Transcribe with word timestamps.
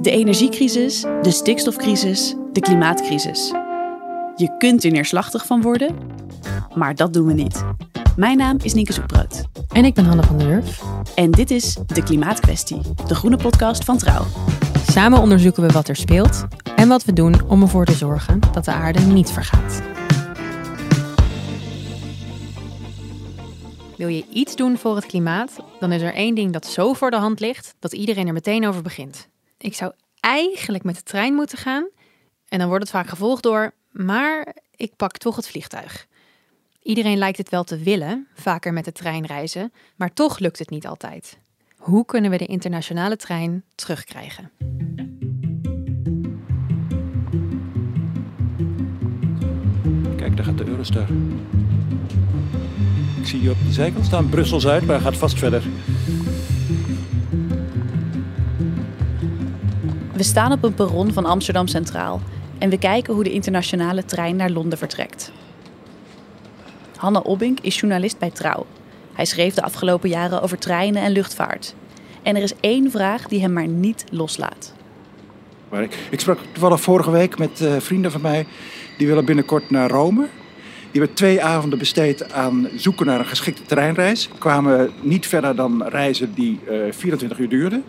De 0.00 0.10
energiecrisis, 0.10 1.00
de 1.00 1.30
stikstofcrisis, 1.30 2.34
de 2.52 2.60
klimaatcrisis. 2.60 3.52
Je 4.36 4.54
kunt 4.58 4.84
er 4.84 4.90
neerslachtig 4.90 5.46
van 5.46 5.62
worden, 5.62 5.96
maar 6.74 6.94
dat 6.94 7.12
doen 7.12 7.26
we 7.26 7.32
niet. 7.32 7.64
Mijn 8.16 8.36
naam 8.36 8.56
is 8.62 8.74
Nienke 8.74 8.92
Zoekbrood. 8.92 9.44
En 9.72 9.84
ik 9.84 9.94
ben 9.94 10.04
Hanne 10.04 10.22
van 10.22 10.38
der 10.38 10.48
Wurf. 10.48 10.82
En 11.14 11.30
dit 11.30 11.50
is 11.50 11.76
De 11.86 12.02
Klimaatkwestie, 12.02 12.80
de 13.06 13.14
groene 13.14 13.36
podcast 13.36 13.84
van 13.84 13.98
Trouw. 13.98 14.24
Samen 14.90 15.20
onderzoeken 15.20 15.62
we 15.62 15.72
wat 15.72 15.88
er 15.88 15.96
speelt 15.96 16.46
en 16.76 16.88
wat 16.88 17.04
we 17.04 17.12
doen 17.12 17.48
om 17.48 17.62
ervoor 17.62 17.84
te 17.84 17.92
zorgen 17.92 18.40
dat 18.52 18.64
de 18.64 18.72
aarde 18.72 19.00
niet 19.00 19.30
vergaat. 19.30 19.82
Wil 23.98 24.08
je 24.08 24.24
iets 24.32 24.56
doen 24.56 24.76
voor 24.76 24.96
het 24.96 25.06
klimaat, 25.06 25.56
dan 25.80 25.92
is 25.92 26.02
er 26.02 26.14
één 26.14 26.34
ding 26.34 26.52
dat 26.52 26.66
zo 26.66 26.92
voor 26.92 27.10
de 27.10 27.16
hand 27.16 27.40
ligt 27.40 27.74
dat 27.78 27.92
iedereen 27.92 28.26
er 28.26 28.32
meteen 28.32 28.66
over 28.66 28.82
begint. 28.82 29.28
Ik 29.58 29.74
zou 29.74 29.92
eigenlijk 30.20 30.84
met 30.84 30.96
de 30.96 31.02
trein 31.02 31.34
moeten 31.34 31.58
gaan 31.58 31.88
en 32.48 32.58
dan 32.58 32.68
wordt 32.68 32.82
het 32.82 32.92
vaak 32.92 33.08
gevolgd 33.08 33.42
door, 33.42 33.72
maar 33.90 34.54
ik 34.76 34.96
pak 34.96 35.16
toch 35.16 35.36
het 35.36 35.48
vliegtuig. 35.48 36.06
Iedereen 36.82 37.18
lijkt 37.18 37.38
het 37.38 37.48
wel 37.48 37.64
te 37.64 37.78
willen, 37.78 38.28
vaker 38.34 38.72
met 38.72 38.84
de 38.84 38.92
trein 38.92 39.26
reizen, 39.26 39.72
maar 39.96 40.12
toch 40.12 40.38
lukt 40.38 40.58
het 40.58 40.70
niet 40.70 40.86
altijd. 40.86 41.38
Hoe 41.76 42.04
kunnen 42.04 42.30
we 42.30 42.36
de 42.36 42.46
internationale 42.46 43.16
trein 43.16 43.64
terugkrijgen? 43.74 44.50
Kijk, 50.16 50.36
daar 50.36 50.44
gaat 50.44 50.58
de 50.58 50.66
Eurostar. 50.66 51.06
Ik 53.28 53.34
zie 53.34 53.42
hier 53.42 53.52
op 53.52 53.66
de 53.66 53.72
zijkant 53.72 54.04
staan 54.04 54.28
Brussel-Zuid, 54.28 54.86
maar 54.86 54.94
hij 54.94 55.04
gaat 55.04 55.16
vast 55.16 55.38
verder. 55.38 55.62
We 60.12 60.22
staan 60.22 60.52
op 60.52 60.64
een 60.64 60.74
perron 60.74 61.12
van 61.12 61.24
Amsterdam 61.24 61.66
Centraal 61.66 62.20
en 62.58 62.70
we 62.70 62.78
kijken 62.78 63.14
hoe 63.14 63.24
de 63.24 63.32
internationale 63.32 64.04
trein 64.04 64.36
naar 64.36 64.50
Londen 64.50 64.78
vertrekt. 64.78 65.32
Hanne 66.96 67.22
Obbink 67.22 67.60
is 67.60 67.80
journalist 67.80 68.18
bij 68.18 68.30
Trouw. 68.30 68.66
Hij 69.12 69.24
schreef 69.24 69.54
de 69.54 69.62
afgelopen 69.62 70.08
jaren 70.08 70.42
over 70.42 70.58
treinen 70.58 71.02
en 71.02 71.12
luchtvaart. 71.12 71.74
En 72.22 72.36
er 72.36 72.42
is 72.42 72.54
één 72.60 72.90
vraag 72.90 73.26
die 73.26 73.40
hem 73.40 73.52
maar 73.52 73.68
niet 73.68 74.04
loslaat. 74.10 74.74
Maar 75.68 75.82
ik, 75.82 75.98
ik 76.10 76.20
sprak 76.20 76.38
toevallig 76.52 76.80
vorige 76.80 77.10
week 77.10 77.38
met 77.38 77.60
uh, 77.60 77.76
vrienden 77.78 78.10
van 78.10 78.20
mij. 78.20 78.46
Die 78.98 79.06
willen 79.06 79.24
binnenkort 79.24 79.70
naar 79.70 79.90
Rome. 79.90 80.28
Die 80.90 81.00
hebben 81.00 81.14
twee 81.14 81.42
avonden 81.42 81.78
besteed 81.78 82.32
aan 82.32 82.68
zoeken 82.76 83.06
naar 83.06 83.18
een 83.18 83.26
geschikte 83.26 83.62
treinreis. 83.62 84.28
Kwamen 84.38 84.90
niet 85.00 85.26
verder 85.26 85.56
dan 85.56 85.84
reizen 85.86 86.34
die 86.34 86.60
uh, 86.70 86.92
24 86.92 87.38
uur 87.38 87.48
duurden. 87.48 87.84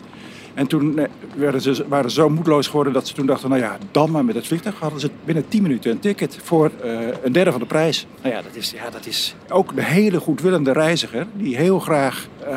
En 0.54 0.66
toen 0.66 0.98
eh, 0.98 1.08
werden 1.36 1.60
ze, 1.60 1.84
waren 1.88 2.10
ze 2.10 2.16
zo 2.16 2.28
moedeloos 2.28 2.66
geworden 2.66 2.92
dat 2.92 3.08
ze 3.08 3.14
toen 3.14 3.26
dachten... 3.26 3.48
nou 3.48 3.60
ja, 3.60 3.78
dan 3.90 4.10
maar 4.10 4.24
met 4.24 4.34
het 4.34 4.46
vliegtuig 4.46 4.78
hadden 4.78 5.00
ze 5.00 5.10
binnen 5.24 5.48
10 5.48 5.62
minuten 5.62 5.90
een 5.90 5.98
ticket 5.98 6.38
voor 6.42 6.70
uh, 6.84 7.08
een 7.22 7.32
derde 7.32 7.50
van 7.50 7.60
de 7.60 7.66
prijs. 7.66 8.06
Nou 8.22 8.34
ja 8.34 8.42
dat, 8.42 8.56
is, 8.56 8.70
ja, 8.70 8.90
dat 8.90 9.06
is 9.06 9.34
ook 9.48 9.74
de 9.74 9.84
hele 9.84 10.20
goedwillende 10.20 10.72
reiziger... 10.72 11.26
die 11.34 11.56
heel 11.56 11.78
graag 11.78 12.28
uh, 12.42 12.48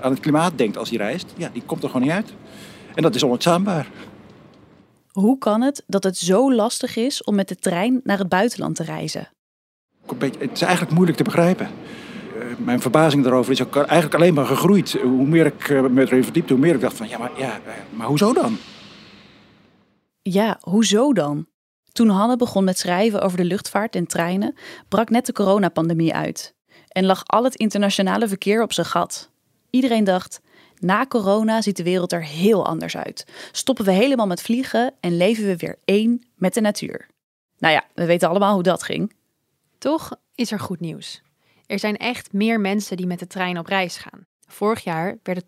aan 0.00 0.10
het 0.10 0.20
klimaat 0.20 0.58
denkt 0.58 0.76
als 0.76 0.88
hij 0.88 0.98
reist. 0.98 1.32
Ja, 1.36 1.50
die 1.52 1.62
komt 1.66 1.82
er 1.82 1.88
gewoon 1.88 2.06
niet 2.06 2.16
uit. 2.16 2.32
En 2.94 3.02
dat 3.02 3.14
is 3.14 3.24
onuitstaanbaar. 3.24 3.88
Hoe 5.12 5.38
kan 5.38 5.60
het 5.62 5.82
dat 5.86 6.04
het 6.04 6.16
zo 6.16 6.54
lastig 6.54 6.96
is 6.96 7.24
om 7.24 7.34
met 7.34 7.48
de 7.48 7.56
trein 7.56 8.00
naar 8.04 8.18
het 8.18 8.28
buitenland 8.28 8.76
te 8.76 8.82
reizen? 8.82 9.28
Het 10.38 10.52
is 10.52 10.62
eigenlijk 10.62 10.92
moeilijk 10.92 11.16
te 11.16 11.24
begrijpen 11.24 11.68
mijn 12.58 12.80
verbazing 12.80 13.22
daarover 13.22 13.52
is 13.52 13.62
ook 13.62 13.76
eigenlijk 13.76 14.14
alleen 14.14 14.34
maar 14.34 14.46
gegroeid. 14.46 14.92
Hoe 14.92 15.26
meer 15.26 15.46
ik 15.46 15.68
me 15.90 16.00
erin 16.00 16.24
verdiepte, 16.24 16.52
hoe 16.52 16.62
meer 16.62 16.74
ik 16.74 16.80
dacht 16.80 16.96
van 16.96 17.08
ja, 17.08 17.18
maar, 17.18 17.30
ja, 17.36 17.60
maar 17.90 18.06
hoezo 18.06 18.32
dan? 18.32 18.58
Ja, 20.22 20.58
hoezo 20.60 21.12
dan? 21.12 21.46
Toen 21.92 22.08
Hanne 22.08 22.36
begon 22.36 22.64
met 22.64 22.78
schrijven 22.78 23.22
over 23.22 23.36
de 23.36 23.44
luchtvaart 23.44 23.94
en 23.94 24.06
treinen, 24.06 24.54
brak 24.88 25.10
net 25.10 25.26
de 25.26 25.32
coronapandemie 25.32 26.14
uit. 26.14 26.54
En 26.88 27.04
lag 27.04 27.22
al 27.24 27.44
het 27.44 27.54
internationale 27.54 28.28
verkeer 28.28 28.62
op 28.62 28.72
zijn 28.72 28.86
gat. 28.86 29.30
Iedereen 29.70 30.04
dacht, 30.04 30.40
na 30.78 31.06
corona 31.06 31.62
ziet 31.62 31.76
de 31.76 31.82
wereld 31.82 32.12
er 32.12 32.24
heel 32.24 32.66
anders 32.66 32.96
uit. 32.96 33.26
Stoppen 33.52 33.84
we 33.84 33.90
helemaal 33.90 34.26
met 34.26 34.42
vliegen 34.42 34.94
en 35.00 35.16
leven 35.16 35.46
we 35.46 35.56
weer 35.56 35.78
één 35.84 36.26
met 36.34 36.54
de 36.54 36.60
natuur. 36.60 37.06
Nou 37.58 37.74
ja, 37.74 37.84
we 37.94 38.06
weten 38.06 38.28
allemaal 38.28 38.54
hoe 38.54 38.62
dat 38.62 38.82
ging. 38.82 39.12
Toch 39.86 40.16
is 40.34 40.52
er 40.52 40.60
goed 40.60 40.80
nieuws. 40.80 41.22
Er 41.66 41.78
zijn 41.78 41.96
echt 41.96 42.32
meer 42.32 42.60
mensen 42.60 42.96
die 42.96 43.06
met 43.06 43.18
de 43.18 43.26
trein 43.26 43.58
op 43.58 43.66
reis 43.66 43.96
gaan. 43.96 44.26
Vorig 44.46 44.84
jaar 44.84 45.18
werden 45.22 45.44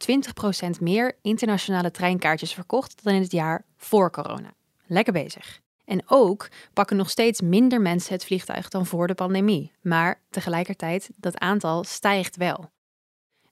20% 0.78 0.80
meer 0.80 1.18
internationale 1.22 1.90
treinkaartjes 1.90 2.54
verkocht 2.54 3.04
dan 3.04 3.14
in 3.14 3.22
het 3.22 3.32
jaar 3.32 3.64
voor 3.76 4.10
corona. 4.10 4.52
Lekker 4.86 5.12
bezig. 5.12 5.60
En 5.84 6.02
ook 6.06 6.48
pakken 6.72 6.96
nog 6.96 7.10
steeds 7.10 7.40
minder 7.40 7.80
mensen 7.80 8.12
het 8.12 8.24
vliegtuig 8.24 8.68
dan 8.68 8.86
voor 8.86 9.06
de 9.06 9.14
pandemie. 9.14 9.72
Maar 9.82 10.20
tegelijkertijd, 10.30 11.10
dat 11.16 11.38
aantal 11.38 11.84
stijgt 11.84 12.36
wel. 12.36 12.70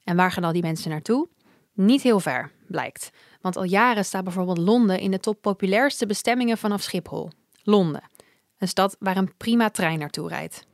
En 0.05 0.17
waar 0.17 0.33
gaan 0.33 0.45
al 0.45 0.53
die 0.53 0.63
mensen 0.63 0.91
naartoe? 0.91 1.29
Niet 1.73 2.03
heel 2.03 2.21
ver, 2.21 2.51
blijkt. 2.67 3.11
Want 3.41 3.57
al 3.57 3.65
jaren 3.65 4.05
staat 4.05 4.25
bijvoorbeeld 4.25 4.59
Londen 4.59 5.01
in 5.01 5.11
de 5.11 5.21
top 5.21 5.41
populairste 5.41 6.07
bestemmingen 6.07 6.59
vanaf 6.59 6.83
Schiphol. 6.83 7.31
Londen, 7.63 8.03
een 8.59 8.69
stad 8.69 8.97
waar 8.99 9.17
een 9.17 9.37
prima 9.37 9.71
trein 9.71 9.99
naartoe 9.99 10.29
rijdt. 10.29 10.67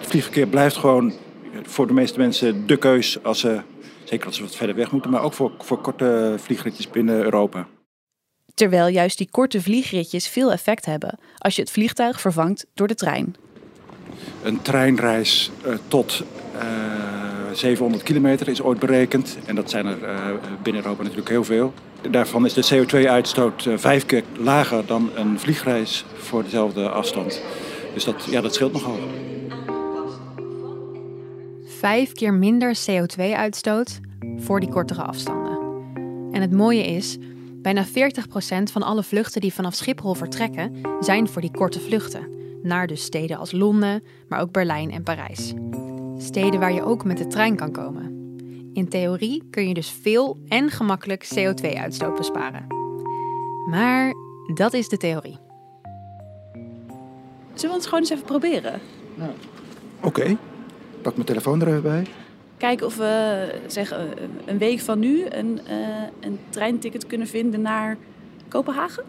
Vliegverkeer 0.00 0.46
blijft 0.46 0.76
gewoon 0.76 1.12
voor 1.62 1.86
de 1.86 1.92
meeste 1.92 2.18
mensen 2.18 2.66
de 2.66 2.76
keus 2.76 3.22
als 3.22 3.40
ze, 3.40 3.60
zeker 4.04 4.26
als 4.26 4.36
ze 4.36 4.42
wat 4.42 4.56
verder 4.56 4.76
weg 4.76 4.90
moeten, 4.90 5.10
maar 5.10 5.22
ook 5.22 5.32
voor, 5.32 5.52
voor 5.58 5.80
korte 5.80 6.34
vliegritjes 6.38 6.90
binnen 6.90 7.22
Europa. 7.22 7.66
Terwijl 8.54 8.88
juist 8.88 9.18
die 9.18 9.28
korte 9.30 9.62
vliegritjes 9.62 10.28
veel 10.28 10.52
effect 10.52 10.84
hebben 10.84 11.18
als 11.38 11.56
je 11.56 11.60
het 11.60 11.70
vliegtuig 11.70 12.20
vervangt 12.20 12.66
door 12.74 12.88
de 12.88 12.94
trein. 12.94 13.36
Een 14.42 14.62
treinreis 14.62 15.50
uh, 15.66 15.74
tot 15.88 16.22
uh, 16.54 16.60
700 17.52 18.02
kilometer 18.02 18.48
is 18.48 18.62
ooit 18.62 18.78
berekend. 18.78 19.38
En 19.46 19.54
dat 19.54 19.70
zijn 19.70 19.86
er 19.86 20.02
uh, 20.02 20.16
binnen 20.62 20.82
Europa 20.82 21.02
natuurlijk 21.02 21.28
heel 21.28 21.44
veel. 21.44 21.72
Daarvan 22.10 22.44
is 22.44 22.52
de 22.52 22.74
CO2-uitstoot 22.74 23.64
uh, 23.64 23.78
vijf 23.78 24.06
keer 24.06 24.22
lager 24.36 24.86
dan 24.86 25.10
een 25.14 25.40
vliegreis 25.40 26.04
voor 26.16 26.42
dezelfde 26.42 26.88
afstand. 26.88 27.42
Dus 27.94 28.04
dat, 28.04 28.24
ja, 28.24 28.40
dat 28.40 28.54
scheelt 28.54 28.72
nogal. 28.72 28.98
Vijf 31.64 32.12
keer 32.12 32.34
minder 32.34 32.78
CO2-uitstoot 32.90 34.00
voor 34.36 34.60
die 34.60 34.68
kortere 34.68 35.02
afstanden. 35.02 35.58
En 36.32 36.40
het 36.40 36.52
mooie 36.52 36.86
is, 36.86 37.16
bijna 37.54 37.86
40% 37.86 37.90
van 38.72 38.82
alle 38.82 39.02
vluchten 39.02 39.40
die 39.40 39.52
vanaf 39.52 39.74
Schiphol 39.74 40.14
vertrekken, 40.14 40.72
zijn 41.00 41.28
voor 41.28 41.40
die 41.40 41.50
korte 41.50 41.80
vluchten. 41.80 42.36
Naar 42.62 42.86
dus 42.86 43.02
steden 43.02 43.36
als 43.36 43.52
Londen, 43.52 44.02
maar 44.28 44.40
ook 44.40 44.52
Berlijn 44.52 44.90
en 44.90 45.02
Parijs. 45.02 45.54
Steden 46.18 46.60
waar 46.60 46.72
je 46.72 46.82
ook 46.82 47.04
met 47.04 47.18
de 47.18 47.26
trein 47.26 47.56
kan 47.56 47.72
komen. 47.72 48.16
In 48.72 48.88
theorie 48.88 49.42
kun 49.50 49.68
je 49.68 49.74
dus 49.74 49.90
veel 49.90 50.38
en 50.48 50.70
gemakkelijk 50.70 51.28
CO2-uitstoot 51.34 52.16
besparen. 52.16 52.66
Maar 53.68 54.12
dat 54.54 54.72
is 54.72 54.88
de 54.88 54.96
theorie. 54.96 55.47
Zullen 57.58 57.74
we 57.74 57.80
ons 57.80 57.84
gewoon 57.84 58.00
eens 58.00 58.10
even 58.10 58.24
proberen? 58.24 58.80
Nou, 59.14 59.30
Oké, 59.96 60.06
okay. 60.06 60.36
pak 61.02 61.14
mijn 61.14 61.26
telefoon 61.26 61.60
er 61.60 61.68
even 61.68 61.82
bij. 61.82 62.06
Kijken 62.56 62.86
of 62.86 62.96
we 62.96 63.54
zeg, 63.66 63.94
een 64.44 64.58
week 64.58 64.80
van 64.80 64.98
nu 64.98 65.26
een, 65.28 65.60
uh, 65.68 66.02
een 66.20 66.38
treinticket 66.48 67.06
kunnen 67.06 67.26
vinden 67.26 67.60
naar 67.60 67.96
Kopenhagen. 68.48 69.04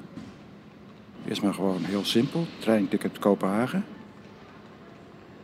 Eerst 1.27 1.41
maar 1.41 1.53
gewoon 1.53 1.83
heel 1.83 2.05
simpel, 2.05 2.45
treinticket 2.59 3.19
Kopenhagen. 3.19 3.85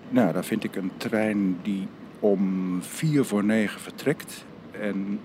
Nou, 0.10 0.34
daar 0.34 0.46
vind 0.46 0.64
ik 0.64 0.76
een 0.76 0.92
trein 0.98 1.60
die 1.62 1.88
om 2.20 2.78
vier 2.82 3.26
voor 3.26 3.44
negen 3.44 3.82
vertrekt 3.82 4.46
en 4.72 5.20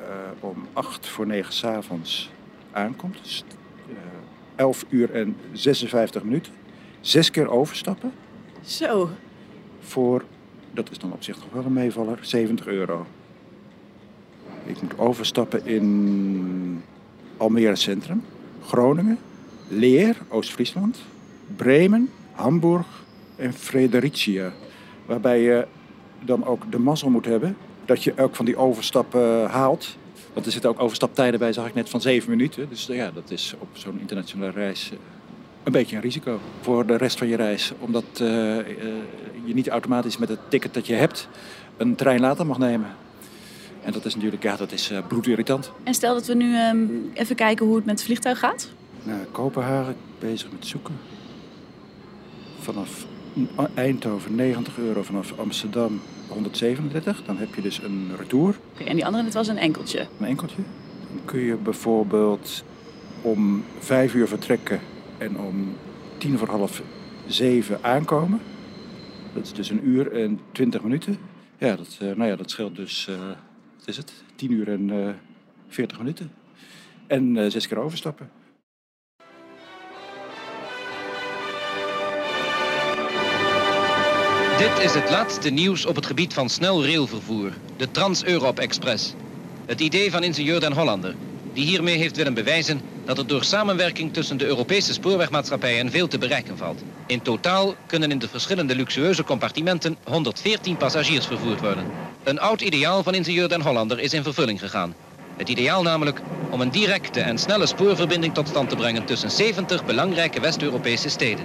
uh, 0.00 0.04
om 0.40 0.66
acht 0.72 1.06
voor 1.06 1.26
negen 1.26 1.52
s'avonds 1.52 2.30
aankomt. 2.72 3.18
Dus 3.22 3.44
uh, 3.88 3.96
11 4.56 4.84
uur 4.88 5.14
en 5.14 5.36
56 5.52 6.22
minuten 6.22 6.52
zes 7.00 7.30
keer 7.30 7.50
overstappen. 7.50 8.12
Zo. 8.64 9.08
Voor, 9.80 10.24
dat 10.72 10.90
is 10.90 10.98
dan 10.98 11.12
op 11.12 11.22
zich 11.22 11.36
nog 11.36 11.52
wel 11.52 11.64
een 11.64 11.72
meevaller, 11.72 12.18
70 12.20 12.66
euro. 12.66 13.06
Ik 14.64 14.82
moet 14.82 14.98
overstappen 14.98 15.66
in 15.66 16.82
Almere 17.36 17.76
Centrum, 17.76 18.24
Groningen, 18.62 19.18
Leer, 19.68 20.16
Oost-Friesland, 20.28 20.98
Bremen, 21.56 22.10
Hamburg 22.32 22.86
en 23.36 23.52
Fredericia. 23.52 24.52
Waarbij 25.06 25.40
je 25.40 25.66
dan 26.20 26.44
ook 26.44 26.70
de 26.70 26.78
mazzel 26.78 27.10
moet 27.10 27.24
hebben 27.24 27.56
dat 27.84 28.04
je 28.04 28.12
elk 28.14 28.36
van 28.36 28.44
die 28.44 28.56
overstappen 28.56 29.46
haalt. 29.50 29.96
Want 30.32 30.46
er 30.46 30.52
zitten 30.52 30.70
ook 30.70 30.80
overstaptijden 30.80 31.38
bij, 31.38 31.52
zag 31.52 31.66
ik 31.66 31.74
net, 31.74 31.88
van 31.88 32.00
zeven 32.00 32.30
minuten. 32.30 32.68
Dus 32.68 32.86
ja, 32.86 33.10
dat 33.10 33.30
is 33.30 33.54
op 33.58 33.68
zo'n 33.72 34.00
internationale 34.00 34.50
reis 34.50 34.92
een 35.68 35.74
beetje 35.80 35.96
een 35.96 36.02
risico 36.02 36.40
voor 36.60 36.86
de 36.86 36.96
rest 36.96 37.18
van 37.18 37.28
je 37.28 37.36
reis. 37.36 37.72
Omdat 37.78 38.04
uh, 38.22 38.28
uh, 38.56 38.64
je 39.44 39.54
niet 39.54 39.68
automatisch 39.68 40.18
met 40.18 40.28
het 40.28 40.38
ticket 40.48 40.74
dat 40.74 40.86
je 40.86 40.94
hebt 40.94 41.28
een 41.76 41.94
trein 41.94 42.20
later 42.20 42.46
mag 42.46 42.58
nemen. 42.58 42.88
En 43.82 43.92
dat 43.92 44.04
is 44.04 44.14
natuurlijk 44.14 44.42
ja, 44.42 44.56
dat 44.56 44.72
is, 44.72 44.90
uh, 44.90 44.98
bloedirritant. 45.08 45.72
En 45.82 45.94
stel 45.94 46.14
dat 46.14 46.26
we 46.26 46.34
nu 46.34 46.56
um, 46.56 47.10
even 47.14 47.36
kijken 47.36 47.66
hoe 47.66 47.76
het 47.76 47.84
met 47.84 47.94
het 47.94 48.04
vliegtuig 48.04 48.38
gaat. 48.38 48.68
Nou, 49.02 49.20
Kopenhagen 49.32 49.96
bezig 50.18 50.50
met 50.52 50.66
zoeken. 50.66 50.94
Vanaf 52.60 53.06
Eindhoven 53.74 54.34
90 54.34 54.78
euro, 54.78 55.02
vanaf 55.02 55.38
Amsterdam 55.38 56.00
137. 56.28 57.22
Dan 57.24 57.36
heb 57.36 57.54
je 57.54 57.62
dus 57.62 57.82
een 57.82 58.10
retour. 58.18 58.54
Okay, 58.74 58.86
en 58.86 58.94
die 58.94 59.06
andere, 59.06 59.24
het 59.24 59.34
was 59.34 59.48
een 59.48 59.58
enkeltje? 59.58 60.06
Een 60.20 60.26
enkeltje. 60.26 60.62
Dan 61.12 61.24
kun 61.24 61.40
je 61.40 61.54
bijvoorbeeld 61.54 62.64
om 63.22 63.64
vijf 63.78 64.14
uur 64.14 64.28
vertrekken 64.28 64.80
en 65.18 65.38
om 65.38 65.76
tien 66.18 66.38
voor 66.38 66.48
half 66.48 66.82
zeven 67.26 67.78
aankomen. 67.82 68.40
Dat 69.34 69.44
is 69.44 69.52
dus 69.52 69.70
een 69.70 69.88
uur 69.88 70.12
en 70.12 70.40
twintig 70.52 70.82
minuten. 70.82 71.18
Ja, 71.58 71.76
dat, 71.76 71.98
uh, 72.02 72.14
nou 72.14 72.30
ja, 72.30 72.36
dat 72.36 72.50
scheelt 72.50 72.76
dus, 72.76 73.06
uh, 73.10 73.16
wat 73.78 73.88
is 73.88 73.96
het, 73.96 74.12
tien 74.34 74.52
uur 74.52 74.68
en 74.68 74.88
uh, 74.88 75.08
veertig 75.68 75.98
minuten. 75.98 76.32
En 77.06 77.50
zes 77.50 77.68
keer 77.68 77.78
overstappen. 77.78 78.30
Dit 84.58 84.78
is 84.78 84.94
het 84.94 85.10
laatste 85.10 85.50
nieuws 85.50 85.86
op 85.86 85.94
het 85.94 86.06
gebied 86.06 86.34
van 86.34 86.48
snel 86.48 86.84
railvervoer, 86.84 87.52
de 87.76 87.90
Trans-Europe 87.90 88.60
Express. 88.60 89.14
Het 89.66 89.80
idee 89.80 90.10
van 90.10 90.22
ingenieur 90.22 90.60
Den 90.60 90.72
Hollander, 90.72 91.14
die 91.52 91.64
hiermee 91.64 91.96
heeft 91.96 92.16
willen 92.16 92.34
bewijzen 92.34 92.80
dat 93.08 93.18
er 93.18 93.26
door 93.26 93.44
samenwerking 93.44 94.12
tussen 94.12 94.36
de 94.36 94.46
Europese 94.46 94.92
spoorwegmaatschappijen 94.92 95.90
veel 95.90 96.08
te 96.08 96.18
bereiken 96.18 96.56
valt. 96.56 96.82
In 97.06 97.22
totaal 97.22 97.74
kunnen 97.86 98.10
in 98.10 98.18
de 98.18 98.28
verschillende 98.28 98.74
luxueuze 98.74 99.24
compartimenten 99.24 99.96
114 100.04 100.76
passagiers 100.76 101.26
vervoerd 101.26 101.60
worden. 101.60 101.84
Een 102.24 102.40
oud 102.40 102.60
ideaal 102.60 103.02
van 103.02 103.14
ingenieur 103.14 103.48
Den 103.48 103.60
Hollander 103.60 104.00
is 104.00 104.12
in 104.12 104.22
vervulling 104.22 104.58
gegaan. 104.60 104.94
Het 105.36 105.48
ideaal 105.48 105.82
namelijk 105.82 106.20
om 106.50 106.60
een 106.60 106.70
directe 106.70 107.20
en 107.20 107.38
snelle 107.38 107.66
spoorverbinding 107.66 108.34
tot 108.34 108.48
stand 108.48 108.68
te 108.68 108.76
brengen 108.76 109.04
tussen 109.04 109.30
70 109.30 109.84
belangrijke 109.84 110.40
West-Europese 110.40 111.08
steden. 111.08 111.44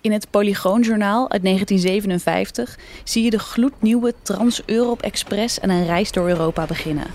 In 0.00 0.12
het 0.12 0.30
Polygoonjournaal 0.30 1.30
uit 1.30 1.42
1957 1.42 2.78
zie 3.04 3.24
je 3.24 3.30
de 3.30 3.38
gloednieuwe 3.38 4.14
Trans-Europe 4.22 5.04
Express 5.04 5.60
en 5.60 5.70
een 5.70 5.86
reis 5.86 6.12
door 6.12 6.28
Europa 6.28 6.66
beginnen. 6.66 7.06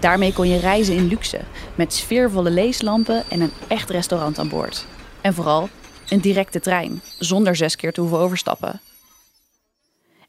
Daarmee 0.00 0.32
kon 0.32 0.48
je 0.48 0.58
reizen 0.58 0.94
in 0.94 1.08
luxe, 1.08 1.40
met 1.74 1.92
sfeervolle 1.92 2.50
leeslampen 2.50 3.24
en 3.30 3.40
een 3.40 3.52
echt 3.68 3.90
restaurant 3.90 4.38
aan 4.38 4.48
boord. 4.48 4.86
En 5.20 5.34
vooral 5.34 5.68
een 6.08 6.20
directe 6.20 6.60
trein, 6.60 7.00
zonder 7.18 7.56
zes 7.56 7.76
keer 7.76 7.92
te 7.92 8.00
hoeven 8.00 8.18
overstappen. 8.18 8.80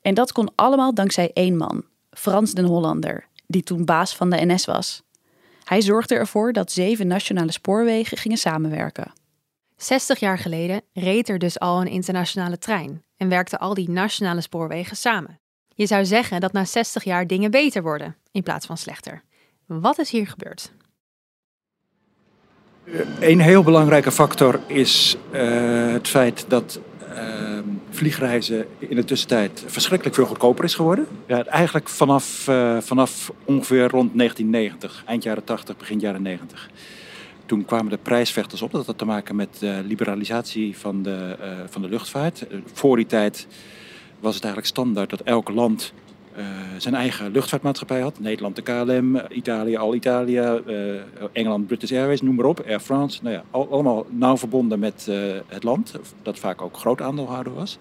En 0.01 0.13
dat 0.13 0.31
kon 0.31 0.51
allemaal 0.55 0.93
dankzij 0.93 1.31
één 1.33 1.57
man, 1.57 1.83
Frans 2.11 2.53
den 2.53 2.65
Hollander, 2.65 3.27
die 3.47 3.63
toen 3.63 3.85
baas 3.85 4.15
van 4.15 4.29
de 4.29 4.45
NS 4.45 4.65
was. 4.65 5.01
Hij 5.63 5.81
zorgde 5.81 6.15
ervoor 6.15 6.53
dat 6.53 6.71
zeven 6.71 7.07
nationale 7.07 7.51
spoorwegen 7.51 8.17
gingen 8.17 8.37
samenwerken. 8.37 9.13
60 9.77 10.19
jaar 10.19 10.37
geleden 10.37 10.81
reed 10.93 11.29
er 11.29 11.39
dus 11.39 11.59
al 11.59 11.81
een 11.81 11.87
internationale 11.87 12.57
trein 12.57 13.03
en 13.17 13.29
werkten 13.29 13.59
al 13.59 13.73
die 13.73 13.89
nationale 13.89 14.41
spoorwegen 14.41 14.97
samen. 14.97 15.39
Je 15.67 15.85
zou 15.85 16.05
zeggen 16.05 16.39
dat 16.39 16.51
na 16.51 16.65
60 16.65 17.03
jaar 17.03 17.27
dingen 17.27 17.51
beter 17.51 17.81
worden 17.81 18.15
in 18.31 18.43
plaats 18.43 18.65
van 18.65 18.77
slechter. 18.77 19.23
Wat 19.69 19.99
is 19.99 20.11
hier 20.11 20.27
gebeurd? 20.27 20.71
Een 23.19 23.39
heel 23.39 23.63
belangrijke 23.63 24.11
factor 24.11 24.59
is 24.67 25.17
uh, 25.31 25.91
het 25.91 26.07
feit 26.07 26.45
dat 26.47 26.79
uh, 27.13 27.59
vliegreizen 27.89 28.65
in 28.77 28.95
de 28.95 29.03
tussentijd 29.03 29.63
verschrikkelijk 29.67 30.15
veel 30.15 30.25
goedkoper 30.25 30.63
is 30.63 30.75
geworden. 30.75 31.07
Ja, 31.27 31.45
eigenlijk 31.45 31.89
vanaf, 31.89 32.47
uh, 32.47 32.77
vanaf 32.77 33.31
ongeveer 33.45 33.87
rond 33.89 34.17
1990, 34.17 35.03
eind 35.05 35.23
jaren 35.23 35.43
80, 35.43 35.77
begin 35.77 35.99
jaren 35.99 36.21
90. 36.21 36.69
Toen 37.45 37.65
kwamen 37.65 37.89
de 37.89 37.97
prijsvechters 37.97 38.61
op. 38.61 38.71
Dat 38.71 38.85
had 38.85 38.97
te 38.97 39.05
maken 39.05 39.35
met 39.35 39.59
de 39.59 39.81
liberalisatie 39.85 40.77
van 40.77 41.03
de, 41.03 41.35
van 41.69 41.81
de 41.81 41.89
luchtvaart. 41.89 42.45
Voor 42.73 42.95
die 42.95 43.05
tijd 43.05 43.47
was 44.19 44.35
het 44.35 44.43
eigenlijk 44.43 44.73
standaard 44.73 45.09
dat 45.09 45.21
elk 45.21 45.49
land 45.49 45.93
uh, 46.37 46.45
zijn 46.77 46.95
eigen 46.95 47.31
luchtvaartmaatschappij 47.31 48.01
had. 48.01 48.19
Nederland 48.19 48.55
de 48.55 48.61
KLM, 48.61 49.21
Italië 49.29 49.77
Alitalia, 49.77 50.59
uh, 50.67 51.01
Engeland 51.31 51.67
British 51.67 51.91
Airways, 51.91 52.21
noem 52.21 52.35
maar 52.35 52.45
op, 52.45 52.63
Air 52.67 52.79
France. 52.79 53.19
Nou 53.23 53.35
ja, 53.35 53.43
al, 53.51 53.67
allemaal 53.71 54.05
nauw 54.09 54.37
verbonden 54.37 54.79
met 54.79 55.05
uh, 55.09 55.15
het 55.47 55.63
land, 55.63 55.95
dat 56.21 56.39
vaak 56.39 56.61
ook 56.61 56.77
groot 56.77 57.01
aandeelhouder 57.01 57.53
was. 57.53 57.77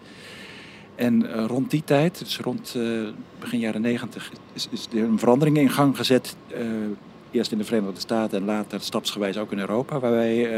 En 0.95 1.47
rond 1.47 1.71
die 1.71 1.83
tijd, 1.85 2.19
dus 2.19 2.39
rond 2.39 2.77
begin 3.39 3.59
jaren 3.59 3.81
negentig, 3.81 4.33
is, 4.53 4.69
is 4.71 4.89
er 4.93 5.03
een 5.03 5.19
verandering 5.19 5.59
in 5.59 5.71
gang 5.71 5.97
gezet. 5.97 6.37
eerst 7.31 7.53
in 7.53 7.59
de 7.59 7.65
Verenigde 7.65 8.01
Staten 8.01 8.39
en 8.39 8.45
later 8.45 8.81
stapsgewijs 8.81 9.37
ook 9.37 9.53
in 9.53 9.59
Europa. 9.59 9.99
Waarbij 9.99 10.49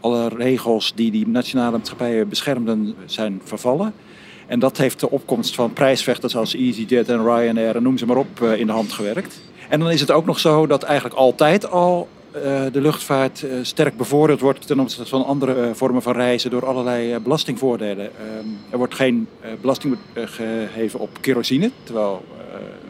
alle 0.00 0.28
regels 0.28 0.92
die 0.94 1.10
die 1.10 1.28
nationale 1.28 1.76
maatschappijen 1.76 2.28
beschermden 2.28 2.94
zijn 3.06 3.40
vervallen. 3.44 3.94
En 4.46 4.58
dat 4.58 4.76
heeft 4.76 5.00
de 5.00 5.10
opkomst 5.10 5.54
van 5.54 5.72
prijsvechters 5.72 6.36
als 6.36 6.54
EasyJet 6.54 7.08
en 7.08 7.24
Ryanair 7.24 7.76
en 7.76 7.82
noem 7.82 7.98
ze 7.98 8.06
maar 8.06 8.16
op 8.16 8.40
in 8.40 8.66
de 8.66 8.72
hand 8.72 8.92
gewerkt. 8.92 9.40
En 9.68 9.80
dan 9.80 9.90
is 9.90 10.00
het 10.00 10.10
ook 10.10 10.26
nog 10.26 10.38
zo 10.38 10.66
dat 10.66 10.82
eigenlijk 10.82 11.16
altijd 11.16 11.70
al 11.70 12.08
uh, 12.36 12.62
de 12.72 12.80
luchtvaart 12.80 13.42
uh, 13.42 13.52
sterk 13.62 13.96
bevoordeeld 13.96 14.40
wordt 14.40 14.66
ten 14.66 14.80
opzichte 14.80 15.06
van 15.06 15.24
andere 15.24 15.70
vormen 15.74 16.02
van 16.02 16.12
reizen 16.12 16.50
door 16.50 16.66
allerlei 16.66 17.18
belastingvoordelen. 17.18 18.10
er 18.70 18.78
wordt 18.78 18.94
geen 18.94 19.28
belasting 19.60 19.96
gegeven 20.14 21.00
op 21.00 21.10
kerosine, 21.20 21.70
terwijl 21.82 22.24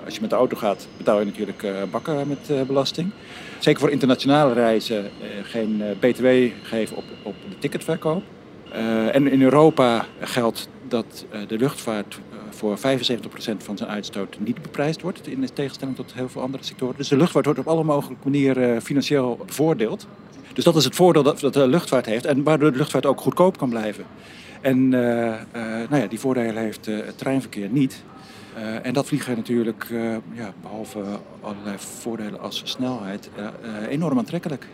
als 0.05 0.15
je 0.15 0.21
met 0.21 0.31
de 0.31 0.37
auto 0.37 0.57
gaat 0.57 0.89
betaal 0.97 1.19
je 1.19 1.25
natuurlijk 1.25 1.67
bakken 1.91 2.29
met 2.29 2.67
belasting. 2.67 3.11
Zeker 3.59 3.81
voor 3.81 3.91
internationale 3.91 4.53
reizen 4.53 5.11
geen 5.43 5.83
btw 5.99 6.27
gegeven 6.63 6.97
op, 6.97 7.05
op 7.23 7.35
de 7.49 7.59
ticketverkoop. 7.59 8.23
en 9.13 9.31
in 9.33 9.43
Europa 9.43 10.07
geldt 10.21 10.69
dat 10.93 11.25
uh, 11.33 11.41
de 11.49 11.59
luchtvaart 11.59 12.21
uh, 12.33 12.39
voor 12.51 12.79
75% 12.79 12.81
van 13.59 13.77
zijn 13.77 13.91
uitstoot 13.91 14.37
niet 14.39 14.63
beprijsd 14.63 15.03
wordt, 15.03 15.27
in 15.27 15.49
tegenstelling 15.55 15.97
tot 15.97 16.15
heel 16.15 16.29
veel 16.29 16.43
andere 16.43 16.65
sectoren. 16.65 16.97
Dus 16.97 17.09
de 17.09 17.17
luchtvaart 17.17 17.45
wordt 17.45 17.61
op 17.61 17.69
alle 17.69 17.85
mogelijke 17.85 18.29
manieren 18.29 18.75
uh, 18.75 18.81
financieel 18.81 19.39
bevoordeeld. 19.47 20.07
Dus 20.53 20.65
dat 20.65 20.77
is 20.77 20.85
het 20.85 20.95
voordeel 20.95 21.23
dat, 21.23 21.41
dat, 21.41 21.53
de 21.53 21.67
luchtvaart 21.67 22.07
heeft 22.07 22.25
en 22.25 22.43
waardoor 22.43 22.73
de 22.73 22.79
luchtvaart 22.79 23.07
ook 23.07 23.21
goedkoop 23.21 23.59
kan 23.59 23.69
blijven. 23.69 24.05
En 24.61 24.89
nou 24.89 25.97
ja, 25.97 26.07
die 26.07 26.21
voordelen 26.21 26.63
heeft 26.63 26.87
het 26.87 27.19
treinverkeer 27.19 27.69
niet. 27.69 28.03
en 28.83 28.93
dat 28.93 29.07
vliegen 29.07 29.37
natuurlijk, 29.37 29.87
ja, 30.33 30.53
behalve 30.63 31.03
allerlei 31.41 31.77
voordelen 31.79 32.41
als 32.41 32.63
snelheid, 32.65 33.31
enorm 33.89 34.19
aantrekkelijk. 34.19 34.67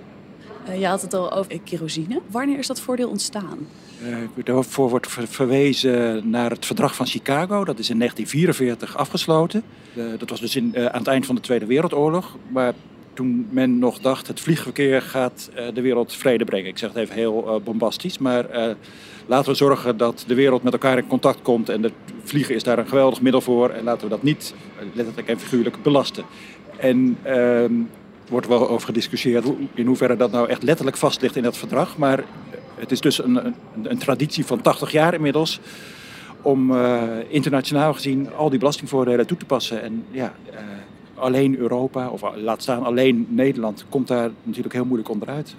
Je 0.77 0.87
had 0.87 1.03
het 1.03 1.15
al 1.15 1.33
over 1.33 1.61
kerosine. 1.61 2.21
Wanneer 2.31 2.59
is 2.59 2.67
dat 2.67 2.81
voordeel 2.81 3.09
ontstaan? 3.09 3.59
Uh, 4.03 4.45
daarvoor 4.45 4.89
wordt 4.89 5.07
verwezen 5.11 6.31
naar 6.31 6.51
het 6.51 6.67
verdrag 6.67 6.95
van 6.95 7.07
Chicago. 7.07 7.65
Dat 7.65 7.79
is 7.79 7.91
in 7.91 7.99
1944 7.99 8.97
afgesloten. 8.97 9.63
Dat 10.19 10.31
was 10.31 10.41
dus 10.41 10.57
in, 10.57 10.73
aan 10.77 10.99
het 10.99 11.07
eind 11.07 11.27
van 11.27 11.35
de 11.35 11.41
Tweede 11.41 11.67
Wereldoorlog. 11.67 12.37
Maar 12.49 12.75
toen 13.15 13.49
men 13.51 13.79
nog 13.79 13.99
dacht, 13.99 14.27
het 14.27 14.41
vliegverkeer 14.41 15.03
gaat 15.03 15.51
de 15.75 15.81
wereld 15.81 16.13
vrede 16.13 16.45
brengen. 16.45 16.69
Ik 16.69 16.79
zeg 16.79 16.89
het 16.89 16.99
even 16.99 17.15
heel 17.15 17.61
bombastisch. 17.65 18.19
Maar 18.19 18.77
laten 19.27 19.51
we 19.51 19.57
zorgen 19.57 19.97
dat 19.97 20.25
de 20.27 20.35
wereld 20.35 20.63
met 20.63 20.73
elkaar 20.73 20.99
in 20.99 21.07
contact 21.07 21.43
komt. 21.43 21.69
En 21.69 21.83
het 21.83 21.93
vliegen 22.23 22.55
is 22.55 22.63
daar 22.63 22.79
een 22.79 22.89
geweldig 22.89 23.21
middel 23.21 23.41
voor. 23.41 23.71
En 23.71 23.85
laten 23.85 24.03
we 24.03 24.09
dat 24.09 24.23
niet, 24.23 24.55
letterlijk 24.93 25.29
en 25.29 25.41
figuurlijk, 25.41 25.83
belasten. 25.83 26.25
En 26.77 27.19
ehm, 27.23 27.73
wordt 28.29 28.47
wel 28.47 28.69
over 28.69 28.87
gediscussieerd 28.87 29.47
in 29.75 29.87
hoeverre 29.87 30.17
dat 30.17 30.31
nou 30.31 30.49
echt 30.49 30.63
letterlijk 30.63 30.97
vast 30.97 31.21
ligt 31.21 31.37
in 31.37 31.43
dat 31.43 31.57
verdrag. 31.57 31.97
Maar 31.97 32.25
het 32.75 32.91
is 32.91 33.01
dus 33.01 33.23
een, 33.25 33.47
een, 33.47 33.55
een 33.83 33.99
traditie 33.99 34.47
van 34.47 34.61
80 34.61 34.91
jaar 34.91 35.15
inmiddels 35.15 35.61
om 36.43 36.71
uh, 36.71 37.03
internationaal 37.29 37.95
gezien 37.95 38.35
al 38.35 38.51
die 38.51 38.59
belastingvoordelen 38.59 39.27
toe 39.27 39.37
te 39.37 39.45
passen. 39.45 39.83
En 39.83 40.05
ja, 40.11 40.35
uh, 40.51 40.59
alleen 41.15 41.59
Europa, 41.59 42.09
of 42.09 42.23
laat 42.37 42.63
staan 42.63 42.85
alleen 42.85 43.27
Nederland, 43.29 43.85
komt 43.89 44.09
daar 44.09 44.31
natuurlijk 44.43 44.75
heel 44.75 44.85
moeilijk 44.85 45.11
onderuit. 45.11 45.55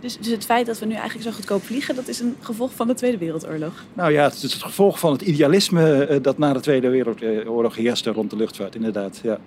Dus, 0.00 0.16
dus 0.16 0.32
het 0.32 0.44
feit 0.44 0.66
dat 0.66 0.78
we 0.78 0.86
nu 0.86 0.94
eigenlijk 0.94 1.24
zo 1.24 1.30
goedkoop 1.30 1.62
vliegen, 1.62 1.94
dat 1.94 2.08
is 2.08 2.20
een 2.20 2.36
gevolg 2.40 2.72
van 2.74 2.86
de 2.86 2.94
Tweede 2.94 3.18
Wereldoorlog? 3.18 3.84
Nou 3.92 4.12
ja, 4.12 4.24
het 4.24 4.34
is 4.34 4.42
het 4.42 4.62
gevolg 4.62 4.98
van 4.98 5.12
het 5.12 5.22
idealisme 5.22 6.08
uh, 6.10 6.16
dat 6.22 6.38
na 6.38 6.52
de 6.52 6.60
Tweede 6.60 6.88
Wereldoorlog 6.88 7.76
heerste 7.76 8.10
rond 8.12 8.30
de 8.30 8.36
luchtvaart, 8.36 8.74
inderdaad. 8.74 9.20
Ja. 9.22 9.38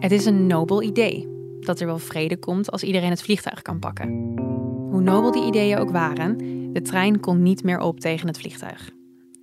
Het 0.00 0.12
is 0.12 0.24
een 0.24 0.46
nobel 0.46 0.82
idee 0.82 1.28
dat 1.60 1.80
er 1.80 1.86
wel 1.86 1.98
vrede 1.98 2.36
komt 2.36 2.70
als 2.70 2.82
iedereen 2.82 3.10
het 3.10 3.22
vliegtuig 3.22 3.62
kan 3.62 3.78
pakken. 3.78 4.08
Hoe 4.90 5.00
nobel 5.00 5.32
die 5.32 5.46
ideeën 5.46 5.78
ook 5.78 5.90
waren, 5.90 6.36
de 6.72 6.82
trein 6.82 7.20
kon 7.20 7.42
niet 7.42 7.64
meer 7.64 7.80
op 7.80 8.00
tegen 8.00 8.26
het 8.26 8.38
vliegtuig. 8.38 8.90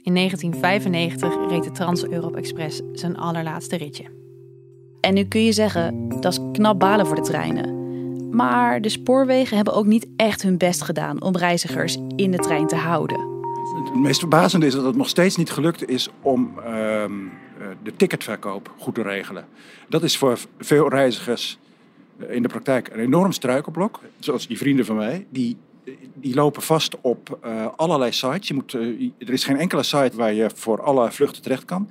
In 0.02 0.14
1995 0.14 1.50
reed 1.50 1.64
de 1.64 1.72
Trans-Europe 1.72 2.38
Express 2.38 2.82
zijn 2.94 3.18
allerlaatste 3.18 3.78
ritje. 3.78 4.06
En 5.02 5.14
nu 5.14 5.24
kun 5.24 5.44
je 5.44 5.52
zeggen, 5.52 6.10
dat 6.20 6.32
is 6.32 6.40
knap 6.52 6.80
balen 6.80 7.06
voor 7.06 7.16
de 7.16 7.22
treinen. 7.22 7.74
Maar 8.36 8.82
de 8.82 8.90
spoorwegen 8.90 9.56
hebben 9.56 9.74
ook 9.74 9.86
niet 9.86 10.08
echt 10.16 10.42
hun 10.42 10.58
best 10.58 10.82
gedaan 10.82 11.22
om 11.22 11.38
reizigers 11.38 11.98
in 12.16 12.32
de 12.32 12.38
trein 12.38 12.68
te 12.68 12.76
houden. 12.76 13.20
Het 13.84 13.96
meest 13.96 14.20
verbazende 14.20 14.66
is 14.66 14.74
dat 14.74 14.86
het 14.86 14.96
nog 14.96 15.10
steeds 15.10 15.36
niet 15.36 15.52
gelukt 15.52 15.90
is 15.90 16.10
om 16.22 16.60
ehm, 16.60 16.74
eh, 16.74 17.45
de 17.84 17.96
ticketverkoop 17.96 18.74
goed 18.78 18.96
te 18.96 19.02
regelen. 19.02 19.46
Dat 19.90 20.04
is 20.04 20.18
voor 20.18 20.40
veel 20.60 20.90
reizigers 20.90 21.58
eh, 22.20 22.36
in 22.36 22.42
de 22.42 22.48
praktijk 22.48 22.88
een 22.88 23.00
enorm 23.00 23.32
struikelblok. 23.32 24.00
Zoals 24.20 24.48
die 24.48 24.58
vrienden 24.58 24.86
van 24.86 24.96
mij, 24.96 25.26
die, 25.30 25.58
die 26.14 26.36
lopen 26.36 26.62
vast 26.62 26.96
op 27.02 27.38
eh, 27.42 27.68
allerlei 27.76 28.12
sites. 28.12 28.48
Je 28.48 28.54
moet, 28.54 28.74
eh, 28.74 28.82
er 29.18 29.34
is 29.34 29.44
geen 29.44 29.58
enkele 29.58 29.84
site 29.84 30.12
waar 30.16 30.34
je 30.34 30.50
voor 30.54 30.82
alle 30.82 31.12
vluchten 31.12 31.42
terecht 31.42 31.66
kan. 31.66 31.90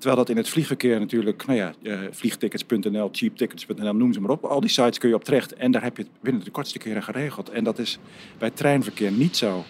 Terwijl 0.00 0.20
dat 0.20 0.28
in 0.28 0.36
het 0.36 0.48
vliegverkeer 0.48 0.98
natuurlijk, 0.98 1.46
nou 1.46 1.58
ja, 1.58 1.72
eh, 1.82 1.98
vliegtickets.nl, 2.10 3.08
cheaptickets.nl, 3.12 3.94
noem 3.94 4.12
ze 4.12 4.20
maar 4.20 4.30
op. 4.30 4.44
Al 4.44 4.60
die 4.60 4.70
sites 4.70 4.98
kun 4.98 5.08
je 5.08 5.14
op 5.14 5.24
terecht 5.24 5.54
en 5.54 5.70
daar 5.70 5.82
heb 5.82 5.96
je 5.96 6.02
het 6.02 6.12
binnen 6.20 6.44
de 6.44 6.50
kortste 6.50 6.78
keren 6.78 7.02
geregeld. 7.02 7.50
En 7.50 7.64
dat 7.64 7.78
is 7.78 7.98
bij 8.38 8.50
treinverkeer 8.50 9.10
niet 9.10 9.36
zo. 9.36 9.64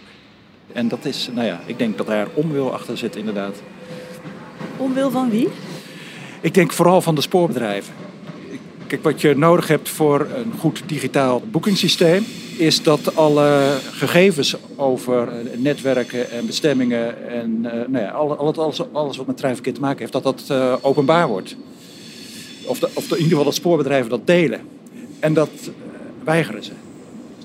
En 0.73 0.89
dat 0.89 1.05
is, 1.05 1.31
nou 1.33 1.47
ja, 1.47 1.61
ik 1.67 1.79
denk 1.79 1.97
dat 1.97 2.07
daar 2.07 2.29
onwil 2.35 2.73
achter 2.73 2.99
zit 2.99 3.17
inderdaad. 3.17 3.63
Omwil 4.81 5.11
van 5.11 5.31
wie? 5.31 5.49
Ik 6.41 6.55
denk 6.55 6.73
vooral 6.73 7.01
van 7.01 7.15
de 7.15 7.21
spoorbedrijven. 7.21 7.95
Kijk, 8.87 9.03
wat 9.03 9.21
je 9.21 9.35
nodig 9.37 9.69
hebt 9.69 9.89
voor 9.89 10.21
een 10.21 10.53
goed 10.59 10.83
digitaal 10.87 11.43
boekingssysteem, 11.51 12.25
is 12.59 12.83
dat 12.83 13.17
alle 13.17 13.77
gegevens 13.91 14.57
over 14.77 15.29
eh, 15.29 15.59
netwerken 15.59 16.31
en 16.31 16.47
bestemmingen 16.47 17.29
en 17.29 17.61
eh, 17.65 17.89
nou 17.89 18.05
ja, 18.05 18.11
alle- 18.11 18.35
alles, 18.35 18.83
alles, 18.93 19.17
wat 19.17 19.27
met 19.27 19.37
treinverkeer 19.37 19.75
te 19.75 19.81
maken 19.81 19.99
heeft, 19.99 20.13
dat 20.13 20.23
dat 20.23 20.45
eh, 20.49 20.75
openbaar 20.81 21.29
wordt. 21.29 21.57
Of, 22.65 22.79
de, 22.79 22.89
of 22.95 23.05
in 23.05 23.11
ieder 23.17 23.29
geval 23.29 23.45
dat 23.45 23.55
spoorbedrijven 23.55 24.11
dat 24.11 24.27
delen. 24.27 24.61
En 25.21 25.35
dat 25.35 25.51
weigeren 26.25 26.65
ze. 26.65 26.73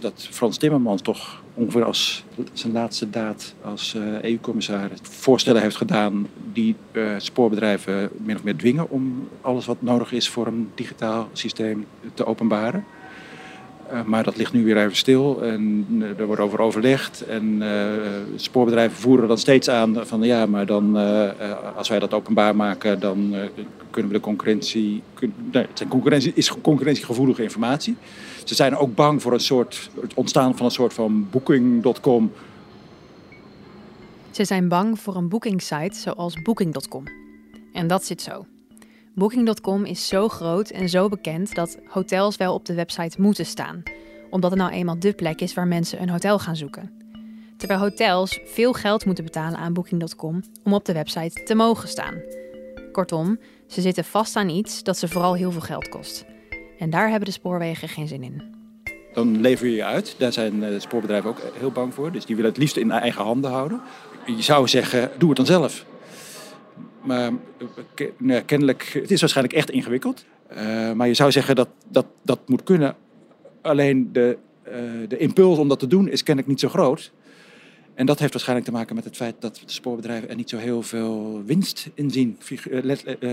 Dat 0.06 0.28
Frans 0.32 0.58
Timmermans 0.58 1.02
toch 1.02 1.42
ongeveer 1.54 1.84
als 1.84 2.24
zijn 2.54 2.74
laatste 2.74 3.10
daad 3.10 3.56
als 3.64 3.96
eh, 3.96 4.24
EU-commissaris 4.24 5.00
voorstellen 5.02 5.62
heeft 5.62 5.76
gedaan 5.76 6.28
die 6.54 6.76
eh, 6.92 7.04
spoorbedrijven 7.18 8.10
min 8.18 8.36
of 8.36 8.44
meer 8.44 8.56
dwingen 8.56 8.90
om 8.90 9.28
alles 9.42 9.66
wat 9.66 9.82
nodig 9.82 10.12
is 10.12 10.30
voor 10.30 10.48
een 10.48 10.72
digitaal 10.76 11.30
systeem 11.34 11.86
te 12.14 12.26
openbaren. 12.26 12.86
Eh, 13.90 14.04
maar 14.04 14.24
dat 14.24 14.38
ligt 14.38 14.54
nu 14.54 14.64
weer 14.64 14.78
even 14.78 14.96
stil 14.96 15.44
en 15.44 15.86
eh, 16.02 16.20
er 16.20 16.26
wordt 16.26 16.42
over 16.42 16.60
overlegd. 16.60 17.22
En 17.22 17.62
eh, 17.62 18.02
spoorbedrijven 18.36 18.98
voeren 18.98 19.28
dan 19.28 19.38
steeds 19.38 19.70
aan 19.70 20.06
van 20.06 20.22
ja, 20.22 20.46
maar 20.46 20.66
dan 20.66 20.96
als 21.76 21.90
wij 21.90 22.00
dat 22.00 22.14
openbaar 22.14 22.56
maken, 22.56 23.00
dan 23.00 23.36
kunnen 23.90 24.12
we 24.12 24.18
de 24.18 24.24
concurrentie. 24.24 25.02
nee, 25.52 25.66
het 25.70 25.86
concurrentie 25.88 26.32
is 26.36 26.62
concurrentiegevoelige 26.62 27.44
informatie. 27.44 27.96
Ze 28.44 28.56
zijn 28.56 28.76
ook 28.76 28.96
bang 28.96 29.22
voor 29.22 29.34
een 29.34 29.40
soort, 29.40 29.90
het 30.02 30.14
ontstaan 30.14 30.58
van 30.58 30.66
een 30.66 30.72
soort 30.72 30.94
van 30.94 31.28
booking.com. 31.32 32.32
Ze 34.32 34.46
zijn 34.46 34.68
bang 34.68 35.00
voor 35.00 35.16
een 35.16 35.30
boekingssite 35.30 36.00
zoals 36.00 36.42
Booking.com. 36.42 37.04
En 37.74 37.88
dat 37.88 38.06
zit 38.06 38.22
zo. 38.22 38.46
Booking.com 39.16 39.86
is 39.86 40.08
zo 40.08 40.28
groot 40.28 40.70
en 40.70 40.90
zo 40.90 41.10
bekend 41.10 41.56
dat 41.56 41.78
hotels 41.88 42.38
wel 42.38 42.54
op 42.54 42.66
de 42.66 42.74
website 42.74 43.22
moeten 43.22 43.46
staan, 43.46 43.84
omdat 44.30 44.52
het 44.52 44.60
nou 44.60 44.72
eenmaal 44.72 45.00
dé 45.00 45.14
plek 45.14 45.42
is 45.42 45.54
waar 45.54 45.68
mensen 45.68 46.02
een 46.02 46.10
hotel 46.10 46.40
gaan 46.40 46.56
zoeken. 46.56 46.92
Terwijl 47.58 47.80
hotels 47.80 48.40
veel 48.46 48.74
geld 48.74 49.06
moeten 49.06 49.24
betalen 49.24 49.60
aan 49.60 49.74
Booking.com 49.74 50.44
om 50.64 50.74
op 50.74 50.86
de 50.86 50.94
website 50.94 51.44
te 51.44 51.56
mogen 51.56 51.88
staan. 51.88 52.22
Kortom, 52.92 53.40
ze 53.68 53.82
zitten 53.82 54.04
vast 54.04 54.36
aan 54.36 54.50
iets 54.50 54.84
dat 54.84 54.98
ze 54.98 55.08
vooral 55.08 55.34
heel 55.34 55.52
veel 55.52 55.62
geld 55.62 55.90
kost. 55.90 56.26
En 56.80 56.90
daar 56.90 57.10
hebben 57.10 57.28
de 57.28 57.34
spoorwegen 57.34 57.90
geen 57.90 58.08
zin 58.08 58.24
in. 58.24 58.44
Dan 59.14 59.42
lever 59.42 59.68
je 59.68 59.76
je 59.76 59.84
uit. 59.84 60.16
Daar 60.18 60.34
zijn 60.34 60.64
eh, 60.64 60.80
spoorbedrijven 60.80 61.30
ook 61.30 61.42
heel 61.60 61.72
bang 61.72 61.94
voor. 61.94 62.12
Dus 62.12 62.26
die 62.26 62.36
willen 62.36 62.52
het 62.52 62.60
liefst 62.60 62.78
in 62.78 62.92
eigen 62.92 63.24
handen 63.24 63.52
houden. 63.52 63.82
Je 64.26 64.42
zou 64.42 64.68
zeggen, 64.68 65.12
doe 65.18 65.28
het 65.28 65.38
dan 65.38 65.46
zelf. 65.46 65.86
Maar 67.06 67.32
eh, 67.58 68.08
nou, 68.18 68.42
kennelijk, 68.42 68.84
het 69.02 69.12
is 69.12 69.20
waarschijnlijk 69.20 69.56
echt 69.56 69.70
ingewikkeld. 69.70 70.26
Eh, 70.48 70.92
maar 70.92 71.08
je 71.08 71.14
zou 71.14 71.32
zeggen 71.32 71.56
dat 71.56 71.70
dat, 71.90 72.06
dat 72.22 72.40
moet 72.46 72.64
kunnen. 72.64 72.96
Alleen 73.62 74.10
de, 74.12 74.38
eh, 74.64 74.74
de 75.08 75.18
impuls 75.18 75.58
om 75.58 75.68
dat 75.68 75.80
te 75.80 75.88
doen 75.88 76.08
is 76.08 76.24
kennelijk 76.24 76.48
niet 76.54 76.60
zo 76.60 76.70
groot. 76.70 77.12
En 77.94 78.06
dat 78.06 78.20
heeft 78.20 78.32
waarschijnlijk 78.32 78.68
te 78.68 78.74
maken 78.74 78.96
met 78.96 79.04
het 79.04 79.16
feit 79.16 79.36
dat 79.40 79.56
de 79.66 79.72
spoorbedrijven 79.72 80.30
er 80.30 80.36
niet 80.36 80.50
zo 80.50 80.58
heel 80.58 80.82
veel 80.82 81.42
winst 81.46 81.90
in 81.94 82.12
zien. 82.12 82.38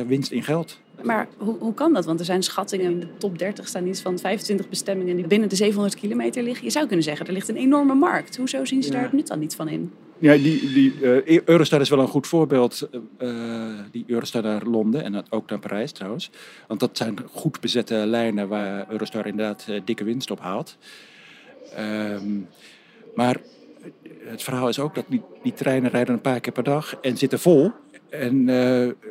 Winst 0.07 0.31
in 0.31 0.43
geld. 0.43 0.81
Maar 1.03 1.29
hoe, 1.39 1.59
hoe 1.59 1.75
kan 1.75 1.93
dat? 1.93 2.05
Want 2.05 2.19
er 2.19 2.25
zijn 2.25 2.43
schattingen 2.43 2.91
in 2.91 3.01
de 3.01 3.17
top 3.19 3.39
30 3.39 3.69
staan 3.69 3.87
iets 3.87 4.01
van 4.01 4.19
25 4.19 4.69
bestemmingen 4.69 5.17
die 5.17 5.27
binnen 5.27 5.49
de 5.49 5.57
700 5.57 5.95
kilometer 5.95 6.43
liggen. 6.43 6.65
Je 6.65 6.71
zou 6.71 6.87
kunnen 6.87 7.05
zeggen, 7.05 7.27
er 7.27 7.33
ligt 7.33 7.49
een 7.49 7.57
enorme 7.57 7.95
markt. 7.95 8.37
Hoezo 8.37 8.65
zien 8.65 8.83
ze 8.83 8.89
Ja. 8.89 8.95
daar 8.95 9.05
het 9.05 9.13
nut 9.13 9.27
dan 9.27 9.39
niet 9.39 9.55
van 9.55 9.69
in? 9.69 9.93
Ja, 10.23 10.37
die, 10.37 10.73
die, 10.73 10.93
eh, 11.03 11.41
Eurostar 11.45 11.81
is 11.81 11.89
wel 11.89 11.99
een 11.99 12.09
goed 12.09 12.27
voorbeeld. 12.27 12.89
eh, 13.19 13.29
die 13.91 14.05
Eurostar 14.07 14.43
naar 14.43 14.63
Londen 14.65 15.05
en 15.05 15.25
ook 15.31 15.51
naar 15.51 15.59
Parijs 15.59 15.93
trouwens. 15.93 16.31
Want 16.67 16.81
dat 16.81 16.97
zijn 16.97 17.19
goed 17.33 17.61
bezette 17.61 17.95
lijnen 17.95 18.49
waar 18.49 18.87
Eurostar 18.91 19.27
inderdaad 19.27 19.67
dikke 19.85 20.05
winst 20.05 20.31
op 20.31 20.41
haalt. 20.41 20.77
Ehm, 21.75 22.41
maar 23.15 23.37
het 24.25 24.43
verhaal 24.43 24.69
is 24.69 24.79
ook 24.79 24.95
dat 24.95 25.05
die, 25.09 25.23
die 25.43 25.55
treinen 25.55 25.91
rijden 25.91 26.15
een 26.15 26.21
paar 26.21 26.41
keer 26.41 26.53
per 26.53 26.65
dag 26.65 26.97
en 27.01 27.17
zitten 27.17 27.41
vol. 27.41 27.71
En 28.11 28.49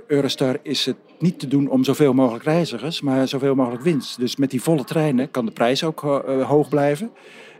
Eurostar 0.07 0.57
is 0.61 0.85
het 0.85 0.97
niet 1.19 1.39
te 1.39 1.47
doen 1.47 1.67
om 1.67 1.83
zoveel 1.83 2.13
mogelijk 2.13 2.43
reizigers, 2.43 3.01
maar 3.01 3.27
zoveel 3.27 3.55
mogelijk 3.55 3.83
winst. 3.83 4.19
Dus 4.19 4.35
met 4.35 4.51
die 4.51 4.61
volle 4.61 4.83
treinen 4.83 5.31
kan 5.31 5.45
de 5.45 5.51
prijs 5.51 5.83
ook 5.83 5.99
hoog 6.47 6.69
blijven. 6.69 7.11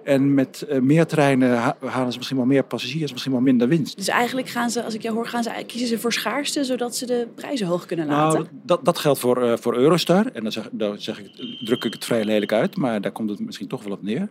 En 0.04 0.34
met 0.34 0.62
eh, 0.62 0.80
meer 0.80 1.06
treinen 1.06 1.58
ha- 1.58 1.78
halen 1.86 2.12
ze 2.12 2.18
misschien 2.18 2.38
wel 2.38 2.46
meer 2.46 2.64
passagiers, 2.64 3.12
misschien 3.12 3.32
wel 3.32 3.42
minder 3.42 3.68
winst. 3.68 3.98
Dus 3.98 4.08
eigenlijk 4.08 4.50
gaan 4.50 4.70
ze, 4.70 4.84
als 4.84 4.94
ik 4.94 5.02
jou 5.02 5.16
hoor, 5.16 5.28
gaan 5.28 5.44
ze, 5.44 5.64
kiezen 5.68 5.88
ze 5.88 6.00
voor 6.00 6.14
schaarste, 6.14 6.64
zodat 6.64 6.96
ze 6.96 7.06
de 7.06 7.28
prijzen 7.36 7.68
hoog 7.68 7.86
kunnen 7.86 8.06
laten. 8.08 8.40
Nou, 8.40 8.52
dat, 8.64 8.86
dat 8.86 9.00
geldt 9.00 9.20
voor, 9.20 9.44
eh, 9.44 9.58
voor 9.58 9.76
Eurostar. 9.76 10.26
En 10.34 10.44
dan, 10.44 10.52
zeg, 10.52 10.70
dan 10.72 11.00
zeg 11.00 11.20
ik, 11.20 11.30
druk 11.66 11.84
ik 11.84 11.94
het 11.94 12.06
vrij 12.06 12.26
lelijk 12.26 12.54
uit, 12.54 12.78
maar 12.78 13.02
daar 13.02 13.12
komt 13.12 13.30
het 13.30 13.40
misschien 13.40 13.68
toch 13.68 13.84
wel 13.84 13.94
op 13.94 14.04
neer. 14.04 14.30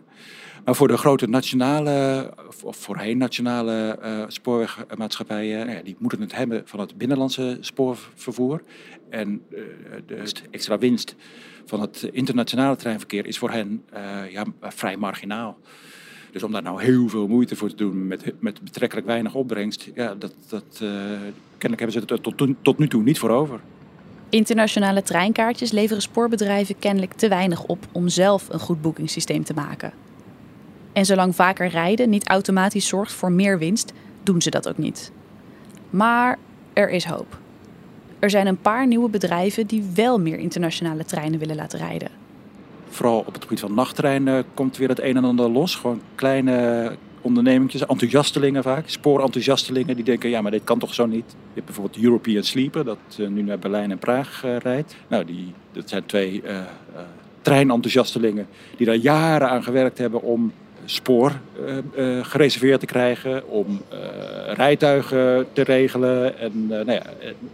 Maar 0.65 0.75
voor 0.75 0.87
de 0.87 0.97
grote 0.97 1.27
nationale, 1.27 2.29
of- 2.63 2.77
voorheen 2.77 3.17
nationale 3.17 3.97
eh, 4.01 4.23
spoorwegmaatschappijen, 4.27 5.65
nou 5.65 5.77
ja, 5.77 5.83
die 5.83 5.95
moeten 5.99 6.21
het 6.21 6.35
hebben 6.35 6.61
van 6.65 6.79
het 6.79 6.97
binnenlandse 6.97 7.57
spoorvervoer. 7.59 8.61
En 9.09 9.41
de 10.05 10.23
extra 10.51 10.77
winst 10.77 11.15
van 11.71 11.81
het 11.81 12.09
internationale 12.11 12.75
treinverkeer 12.75 13.25
is 13.25 13.37
voor 13.37 13.51
hen 13.51 13.83
eh, 13.89 14.31
ja, 14.31 14.45
vrij 14.61 14.97
marginaal. 14.97 15.57
Dus 16.31 16.43
om 16.43 16.51
daar 16.51 16.61
nou 16.61 16.83
heel 16.83 17.07
veel 17.09 17.27
moeite 17.27 17.55
voor 17.55 17.69
te 17.69 17.75
doen 17.75 18.07
met, 18.07 18.33
met 18.39 18.61
betrekkelijk 18.61 19.07
weinig 19.07 19.33
opbrengst, 19.35 19.89
ja, 19.95 20.15
dat, 20.15 20.33
dat, 20.49 20.63
eh, 20.73 20.89
kennelijk 21.57 21.79
hebben 21.79 21.91
ze 21.91 21.99
er 21.99 22.21
tot, 22.21 22.55
tot 22.61 22.77
nu 22.77 22.87
toe 22.87 23.03
niet 23.03 23.19
voor 23.19 23.29
over. 23.29 23.59
Internationale 24.29 25.01
treinkaartjes 25.01 25.71
leveren 25.71 26.01
spoorbedrijven 26.01 26.79
kennelijk 26.79 27.13
te 27.13 27.27
weinig 27.27 27.65
op 27.65 27.85
om 27.91 28.09
zelf 28.09 28.49
een 28.49 28.59
goed 28.59 28.81
boekingssysteem 28.81 29.43
te 29.43 29.53
maken. 29.53 29.93
En 30.93 31.05
zolang 31.05 31.35
vaker 31.35 31.67
rijden 31.67 32.09
niet 32.09 32.27
automatisch 32.27 32.87
zorgt 32.87 33.13
voor 33.13 33.31
meer 33.31 33.57
winst, 33.57 33.93
doen 34.23 34.41
ze 34.41 34.49
dat 34.49 34.69
ook 34.69 34.77
niet. 34.77 35.11
Maar 35.89 36.39
er 36.73 36.89
is 36.89 37.05
hoop. 37.05 37.40
Er 38.21 38.29
zijn 38.29 38.47
een 38.47 38.61
paar 38.61 38.87
nieuwe 38.87 39.09
bedrijven 39.09 39.67
die 39.67 39.83
wel 39.95 40.19
meer 40.19 40.37
internationale 40.37 41.05
treinen 41.05 41.39
willen 41.39 41.55
laten 41.55 41.79
rijden. 41.79 42.09
Vooral 42.89 43.19
op 43.19 43.33
het 43.33 43.41
gebied 43.41 43.59
van 43.59 43.73
nachttreinen 43.73 44.45
komt 44.53 44.77
weer 44.77 44.89
het 44.89 45.01
een 45.01 45.17
en 45.17 45.23
ander 45.23 45.49
los. 45.49 45.75
Gewoon 45.75 46.01
kleine 46.15 46.91
ondernemingjes, 47.21 47.85
enthousiastelingen 47.85 48.63
vaak, 48.63 48.89
spoorenthousiastelingen 48.89 49.95
die 49.95 50.05
denken, 50.05 50.29
ja 50.29 50.41
maar 50.41 50.51
dit 50.51 50.63
kan 50.63 50.79
toch 50.79 50.93
zo 50.93 51.05
niet. 51.05 51.25
Je 51.29 51.35
hebt 51.53 51.65
bijvoorbeeld 51.65 52.03
European 52.03 52.43
Sleeper, 52.43 52.85
dat 52.85 52.97
eh, 53.19 53.27
nu 53.27 53.41
naar 53.41 53.59
Berlijn 53.59 53.91
en 53.91 53.99
Praag 53.99 54.43
eh, 54.43 54.57
rijdt. 54.57 54.95
Nou, 55.07 55.25
die, 55.25 55.53
dat 55.71 55.89
zijn 55.89 56.05
twee 56.05 56.41
eh, 56.41 56.59
treinenthousiastelingen 57.41 58.47
die 58.77 58.85
daar 58.85 58.95
jaren 58.95 59.49
aan 59.49 59.63
gewerkt 59.63 59.97
hebben 59.97 60.21
om 60.21 60.51
spoor 60.85 61.31
eh, 61.65 62.17
eh, 62.17 62.25
gereserveerd 62.25 62.79
te 62.79 62.85
krijgen, 62.85 63.49
om 63.49 63.81
eh, 63.89 63.97
rijtuigen 64.53 65.47
te 65.53 65.61
regelen. 65.61 66.39
En 66.39 66.65
eh, 66.69 66.85
nou 66.85 66.91
ja, 66.91 67.03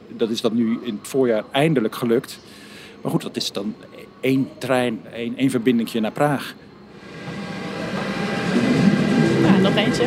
dat 0.08 0.30
is 0.30 0.42
dan 0.42 0.56
nu 0.56 0.80
in 0.84 0.98
het 1.00 1.08
voorjaar 1.08 1.44
eindelijk 1.52 1.96
gelukt. 1.96 2.40
Maar 3.02 3.12
goed, 3.12 3.22
dat 3.22 3.36
is 3.36 3.52
dan 3.52 3.76
één 4.20 4.50
trein, 4.58 5.02
één, 5.14 5.38
één 5.38 5.50
verbindingje 5.50 6.00
naar 6.00 6.12
Praag. 6.12 6.56
Nou, 9.42 9.62
nog 9.62 9.76
eentje. 9.76 10.06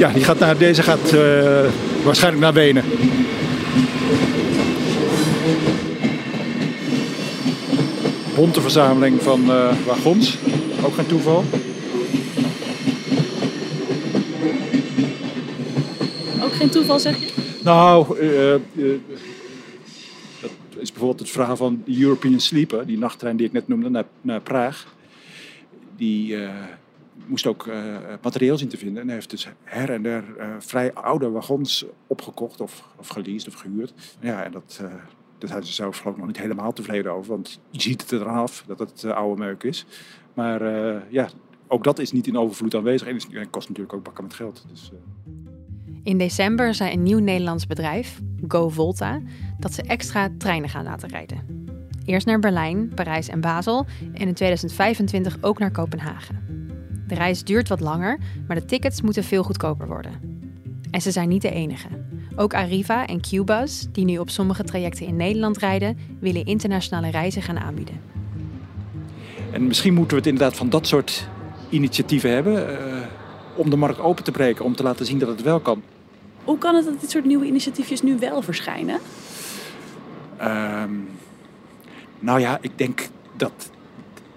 Ja, 0.00 0.08
die 0.12 0.24
gaat 0.24 0.38
naar, 0.38 0.58
deze 0.58 0.82
gaat 0.82 1.12
eh, 1.12 1.70
waarschijnlijk 2.04 2.42
naar 2.42 2.52
Wenen. 2.52 2.84
Bonte 8.34 8.60
verzameling 8.60 9.22
van 9.22 9.50
eh, 9.50 9.68
wagons. 9.86 10.38
Ook 10.84 10.94
geen 10.94 11.06
toeval. 11.06 11.44
Ook 16.42 16.52
geen 16.52 16.70
toeval 16.70 16.98
zeg 16.98 17.18
je? 17.18 17.58
Nou, 17.64 18.18
eh, 18.18 18.54
eh, 18.54 18.60
dat, 20.40 20.50
is 20.78 20.90
bijvoorbeeld 20.90 21.20
het 21.20 21.30
verhaal 21.30 21.56
van 21.56 21.82
de 21.84 22.00
European 22.00 22.40
Sleeper, 22.40 22.86
die 22.86 22.98
nachttrein 22.98 23.36
die 23.36 23.46
ik 23.46 23.52
net 23.52 23.68
noemde, 23.68 23.88
naar, 23.88 24.04
naar 24.20 24.40
Praag. 24.40 24.94
Die 25.96 26.32
uh, 26.32 26.50
moest 27.26 27.46
ook 27.46 27.68
materieel 28.22 28.58
zien 28.58 28.68
te 28.68 28.76
vinden 28.76 29.02
en 29.02 29.08
heeft 29.08 29.30
dus 29.30 29.48
her 29.64 29.90
en 29.90 30.02
der 30.02 30.24
vrij 30.58 30.94
oude 30.94 31.30
wagons 31.30 31.84
opgekocht 32.06 32.60
of, 32.60 32.84
of 32.96 33.08
geleased 33.08 33.48
of 33.48 33.60
gehuurd. 33.60 33.92
Ja, 34.20 34.44
en 34.44 34.52
dat, 34.52 34.80
daar 35.38 35.48
zijn 35.48 35.64
ze 35.64 35.72
zelf 35.72 36.04
nog 36.04 36.26
niet 36.26 36.38
helemaal 36.38 36.72
tevreden 36.72 37.12
over, 37.12 37.30
want 37.30 37.60
je 37.70 37.80
ziet 37.80 38.00
het 38.00 38.12
eraf 38.12 38.36
af 38.36 38.64
dat 38.66 38.78
het 38.78 39.04
oude 39.04 39.40
meuk 39.40 39.62
is. 39.62 39.86
Maar 40.34 40.62
ja, 41.10 41.28
ook 41.68 41.84
dat 41.84 41.98
is 41.98 42.12
niet 42.12 42.26
in 42.26 42.38
overvloed 42.38 42.74
aanwezig 42.74 43.08
en 43.08 43.14
het 43.14 43.50
kost 43.50 43.68
natuurlijk 43.68 43.96
ook 43.96 44.04
bakken 44.04 44.24
met 44.24 44.34
geld. 44.34 44.64
Dus, 44.68 44.92
in 46.02 46.18
december 46.18 46.74
zei 46.74 46.92
een 46.92 47.02
nieuw 47.02 47.18
Nederlands 47.18 47.66
bedrijf, 47.66 48.20
GoVolta, 48.48 49.20
dat 49.58 49.72
ze 49.74 49.82
extra 49.82 50.28
treinen 50.38 50.68
gaan 50.68 50.84
laten 50.84 51.08
rijden. 51.08 51.66
Eerst 52.04 52.26
naar 52.26 52.38
Berlijn, 52.38 52.88
Parijs 52.94 53.28
en 53.28 53.40
Basel 53.40 53.86
en 54.12 54.28
in 54.28 54.34
2025 54.34 55.38
ook 55.40 55.58
naar 55.58 55.70
Kopenhagen. 55.70 56.58
De 57.06 57.14
reis 57.14 57.44
duurt 57.44 57.68
wat 57.68 57.80
langer, 57.80 58.18
maar 58.46 58.56
de 58.56 58.64
tickets 58.64 59.02
moeten 59.02 59.24
veel 59.24 59.42
goedkoper 59.42 59.86
worden. 59.86 60.12
En 60.90 61.00
ze 61.00 61.10
zijn 61.10 61.28
niet 61.28 61.42
de 61.42 61.50
enige. 61.50 61.88
Ook 62.36 62.54
Arriva 62.54 63.06
en 63.06 63.20
Qbus, 63.20 63.86
die 63.92 64.04
nu 64.04 64.18
op 64.18 64.30
sommige 64.30 64.64
trajecten 64.64 65.06
in 65.06 65.16
Nederland 65.16 65.58
rijden, 65.58 65.98
willen 66.20 66.44
internationale 66.44 67.10
reizen 67.10 67.42
gaan 67.42 67.58
aanbieden. 67.58 68.00
En 69.52 69.66
misschien 69.66 69.94
moeten 69.94 70.16
we 70.16 70.22
het 70.22 70.32
inderdaad 70.32 70.56
van 70.56 70.68
dat 70.68 70.86
soort 70.86 71.28
initiatieven 71.68 72.30
hebben. 72.30 72.70
Uh, 72.70 73.02
om 73.54 73.70
de 73.70 73.76
markt 73.76 74.00
open 74.00 74.24
te 74.24 74.30
breken, 74.30 74.64
om 74.64 74.76
te 74.76 74.82
laten 74.82 75.06
zien 75.06 75.18
dat 75.18 75.28
het 75.28 75.42
wel 75.42 75.60
kan. 75.60 75.82
Hoe 76.44 76.58
kan 76.58 76.74
het 76.74 76.84
dat 76.84 77.00
dit 77.00 77.10
soort 77.10 77.24
nieuwe 77.24 77.46
initiatiefjes 77.46 78.02
nu 78.02 78.18
wel 78.18 78.42
verschijnen? 78.42 78.98
Um, 80.42 81.08
nou 82.18 82.40
ja, 82.40 82.58
ik 82.60 82.78
denk 82.78 83.08
dat 83.36 83.70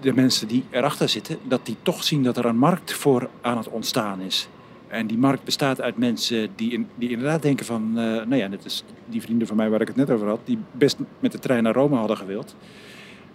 de 0.00 0.12
mensen 0.12 0.48
die 0.48 0.64
erachter 0.70 1.08
zitten, 1.08 1.38
dat 1.42 1.66
die 1.66 1.76
toch 1.82 2.04
zien 2.04 2.22
dat 2.22 2.36
er 2.36 2.44
een 2.44 2.58
markt 2.58 2.92
voor 2.92 3.28
aan 3.40 3.56
het 3.56 3.68
ontstaan 3.68 4.20
is. 4.20 4.48
En 4.88 5.06
die 5.06 5.18
markt 5.18 5.44
bestaat 5.44 5.80
uit 5.80 5.98
mensen 5.98 6.48
die, 6.56 6.72
in, 6.72 6.88
die 6.94 7.10
inderdaad 7.10 7.42
denken 7.42 7.66
van, 7.66 7.88
uh, 7.88 7.94
nou 8.02 8.36
ja, 8.36 8.46
net 8.46 8.64
is 8.64 8.84
die 9.06 9.22
vrienden 9.22 9.46
van 9.46 9.56
mij 9.56 9.70
waar 9.70 9.80
ik 9.80 9.86
het 9.86 9.96
net 9.96 10.10
over 10.10 10.28
had, 10.28 10.40
die 10.44 10.58
best 10.72 10.96
met 11.18 11.32
de 11.32 11.38
trein 11.38 11.62
naar 11.62 11.74
Rome 11.74 11.96
hadden 11.96 12.16
gewild. 12.16 12.54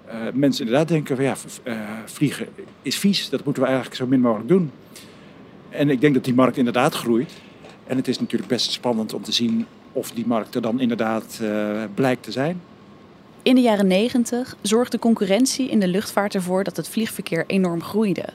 Uh, 0.09 0.15
mensen 0.33 0.65
inderdaad 0.65 0.87
denken 0.87 1.15
van 1.15 1.25
ja, 1.25 1.35
uh, 1.63 1.79
vliegen 2.05 2.47
is 2.81 2.97
vies, 2.97 3.29
dat 3.29 3.43
moeten 3.43 3.63
we 3.63 3.69
eigenlijk 3.69 3.99
zo 3.99 4.07
min 4.07 4.21
mogelijk 4.21 4.49
doen. 4.49 4.71
En 5.69 5.89
ik 5.89 6.01
denk 6.01 6.13
dat 6.13 6.23
die 6.23 6.33
markt 6.33 6.57
inderdaad 6.57 6.93
groeit. 6.93 7.31
En 7.87 7.97
het 7.97 8.07
is 8.07 8.19
natuurlijk 8.19 8.49
best 8.49 8.71
spannend 8.71 9.13
om 9.13 9.21
te 9.21 9.31
zien 9.31 9.65
of 9.91 10.11
die 10.11 10.27
markt 10.27 10.55
er 10.55 10.61
dan 10.61 10.79
inderdaad 10.79 11.39
uh, 11.41 11.83
blijkt 11.93 12.23
te 12.23 12.31
zijn. 12.31 12.61
In 13.43 13.55
de 13.55 13.61
jaren 13.61 13.87
90 13.87 14.55
zorgde 14.61 14.99
concurrentie 14.99 15.69
in 15.69 15.79
de 15.79 15.87
luchtvaart 15.87 16.35
ervoor 16.35 16.63
dat 16.63 16.77
het 16.77 16.89
vliegverkeer 16.89 17.43
enorm 17.47 17.83
groeide. 17.83 18.25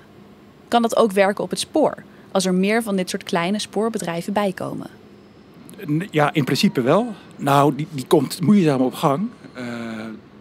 Kan 0.69 0.83
dat 0.83 0.97
ook 0.97 1.13
werken 1.13 1.45
op 1.45 1.51
het 1.51 1.59
spoor, 1.59 2.03
als 2.31 2.45
er 2.45 2.55
meer 2.55 2.83
van 2.83 2.97
dit 2.97 3.11
soort 3.11 3.23
kleine 3.23 3.59
spoorbedrijven 3.59 4.33
bijkomen? 4.33 4.87
Ja, 6.11 6.33
in 6.33 6.45
principe 6.45 6.81
wel. 6.81 7.15
Nou, 7.37 7.75
die, 7.75 7.87
die 7.91 8.07
komt 8.07 8.41
moeizaam 8.41 8.81
op 8.81 8.95
gang. 8.95 9.29
Uh, 9.57 9.65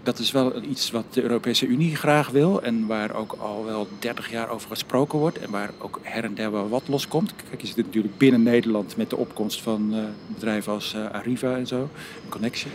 dat 0.03 0.19
is 0.19 0.31
wel 0.31 0.61
iets 0.61 0.91
wat 0.91 1.03
de 1.09 1.21
Europese 1.21 1.65
Unie 1.65 1.95
graag 1.95 2.29
wil 2.29 2.61
en 2.61 2.87
waar 2.87 3.15
ook 3.15 3.35
al 3.37 3.65
wel 3.65 3.87
30 3.99 4.31
jaar 4.31 4.49
over 4.49 4.69
gesproken 4.69 5.19
wordt 5.19 5.37
en 5.39 5.51
waar 5.51 5.69
ook 5.79 5.99
her 6.01 6.23
en 6.23 6.35
der 6.35 6.51
wel 6.51 6.69
wat 6.69 6.87
loskomt. 6.87 7.33
Kijk, 7.49 7.61
je 7.61 7.67
zit 7.67 7.77
natuurlijk 7.77 8.17
binnen 8.17 8.43
Nederland 8.43 8.97
met 8.97 9.09
de 9.09 9.17
opkomst 9.17 9.61
van 9.61 9.89
uh, 9.93 9.99
bedrijven 10.27 10.73
als 10.73 10.93
uh, 10.95 11.11
Arriva 11.11 11.55
en 11.55 11.67
zo, 11.67 11.89
Connection. 12.29 12.71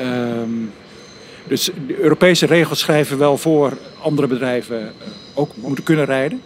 Um, 0.00 0.72
dus 1.48 1.70
de 1.86 2.00
Europese 2.00 2.46
regels 2.46 2.78
schrijven 2.78 3.18
wel 3.18 3.36
voor 3.36 3.78
andere 4.02 4.26
bedrijven 4.26 4.82
uh, 4.82 4.88
ook 5.34 5.56
moeten 5.56 5.84
kunnen 5.84 6.04
rijden. 6.04 6.42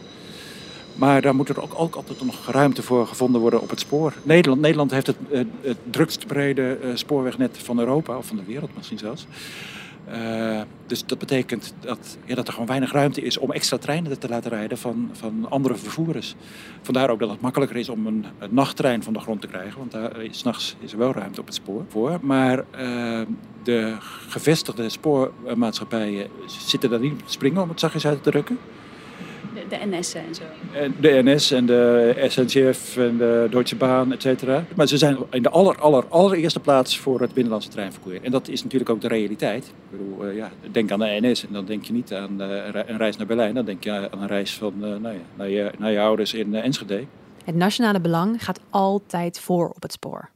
Maar 0.94 1.22
daar 1.22 1.34
moet 1.34 1.48
er 1.48 1.62
ook, 1.62 1.72
ook, 1.76 1.94
altijd 1.94 2.24
nog 2.24 2.46
ruimte 2.46 2.82
voor 2.82 3.06
gevonden 3.06 3.40
worden 3.40 3.60
op 3.60 3.70
het 3.70 3.80
spoor. 3.80 4.12
Nederland, 4.22 4.60
Nederland 4.60 4.90
heeft 4.90 5.06
het, 5.06 5.16
het 5.60 5.76
drukst 5.90 6.26
brede 6.26 6.78
spoorwegnet 6.94 7.58
van 7.62 7.78
Europa, 7.78 8.16
of 8.16 8.26
van 8.26 8.36
de 8.36 8.44
wereld 8.46 8.70
misschien 8.76 8.98
zelfs. 8.98 9.26
Uh, 10.12 10.60
dus 10.86 11.06
dat 11.06 11.18
betekent 11.18 11.74
dat, 11.80 12.18
dat 12.26 12.46
er 12.46 12.52
gewoon 12.52 12.68
weinig 12.68 12.92
ruimte 12.92 13.20
is 13.20 13.38
om 13.38 13.52
extra 13.52 13.78
treinen 13.78 14.18
te 14.18 14.28
laten 14.28 14.50
rijden 14.50 14.78
van, 14.78 15.10
van 15.12 15.46
andere 15.48 15.76
vervoerders. 15.76 16.34
Vandaar 16.82 17.10
ook 17.10 17.18
dat 17.18 17.30
het 17.30 17.40
makkelijker 17.40 17.76
is 17.76 17.88
om 17.88 18.06
een, 18.06 18.24
nachttrein 18.50 19.02
van 19.02 19.12
de 19.12 19.20
grond 19.20 19.40
te 19.40 19.46
krijgen, 19.46 19.78
want 19.78 19.90
daar 19.90 20.12
s'nachts 20.30 20.76
is 20.80 20.92
er 20.92 20.98
wel 20.98 21.12
ruimte 21.12 21.40
op 21.40 21.46
het 21.46 21.54
spoor 21.54 21.84
voor. 21.88 22.18
Maar 22.22 22.58
uh, 22.58 23.20
de 23.62 23.96
gevestigde 24.28 24.88
spoormaatschappijen 24.88 26.28
zitten 26.46 26.90
daar 26.90 27.00
niet 27.00 27.12
op 27.12 27.26
te 27.26 27.32
springen, 27.32 27.62
om 27.62 27.68
het 27.68 27.80
zachtjes 27.80 28.06
uit 28.06 28.22
te 28.22 28.30
drukken. 28.30 28.58
De, 29.70 29.76
de 29.78 29.96
NS 29.96 30.14
en 30.14 30.34
zo. 30.34 30.42
De 31.00 31.20
NS 31.24 31.50
en 31.50 31.66
de 31.66 32.14
SNCF 32.28 32.96
en 32.96 33.16
de 33.16 33.46
Deutsche 33.50 33.76
Bahn, 33.76 34.12
et 34.12 34.22
cetera. 34.22 34.64
Maar 34.76 34.88
ze 34.88 34.98
zijn 34.98 35.16
in 35.30 35.42
de 35.42 35.50
aller, 35.50 35.78
aller, 35.80 36.04
allereerste 36.08 36.60
plaats 36.60 36.98
voor 36.98 37.20
het 37.20 37.32
binnenlandse 37.32 37.68
treinverkeer. 37.68 38.22
En 38.22 38.30
dat 38.30 38.48
is 38.48 38.62
natuurlijk 38.62 38.90
ook 38.90 39.00
de 39.00 39.08
realiteit. 39.08 39.66
Ik 39.66 39.98
bedoel, 39.98 40.26
uh, 40.26 40.36
ja, 40.36 40.50
denk 40.70 40.90
aan 40.90 40.98
de 40.98 41.18
NS 41.20 41.46
en 41.46 41.52
dan 41.52 41.64
denk 41.64 41.84
je 41.84 41.92
niet 41.92 42.14
aan 42.14 42.42
uh, 42.42 42.48
een 42.86 42.96
reis 42.96 43.16
naar 43.16 43.26
Berlijn. 43.26 43.54
Dan 43.54 43.64
denk 43.64 43.84
je 43.84 44.10
aan 44.10 44.22
een 44.22 44.26
reis 44.26 44.54
van, 44.54 44.72
uh, 44.76 44.82
nou 44.82 45.14
ja, 45.14 45.20
naar, 45.34 45.48
je, 45.48 45.70
naar 45.78 45.90
je 45.90 46.00
ouders 46.00 46.34
in 46.34 46.54
Enschede. 46.54 47.04
Het 47.44 47.54
nationale 47.54 48.00
belang 48.00 48.44
gaat 48.44 48.60
altijd 48.70 49.40
voor 49.40 49.68
op 49.68 49.82
het 49.82 49.92
spoor. 49.92 50.30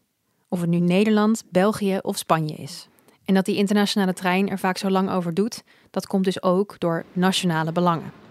Of 0.48 0.60
het 0.60 0.70
nu 0.70 0.78
Nederland, 0.78 1.44
België 1.50 1.98
of 2.02 2.18
Spanje 2.18 2.54
is. 2.54 2.88
En 3.24 3.34
dat 3.34 3.44
die 3.44 3.56
internationale 3.56 4.12
trein 4.12 4.48
er 4.48 4.58
vaak 4.58 4.78
zo 4.78 4.90
lang 4.90 5.10
over 5.10 5.34
doet, 5.34 5.62
dat 5.90 6.06
komt 6.06 6.24
dus 6.24 6.42
ook 6.42 6.74
door 6.78 7.04
nationale 7.12 7.72
belangen. 7.72 8.23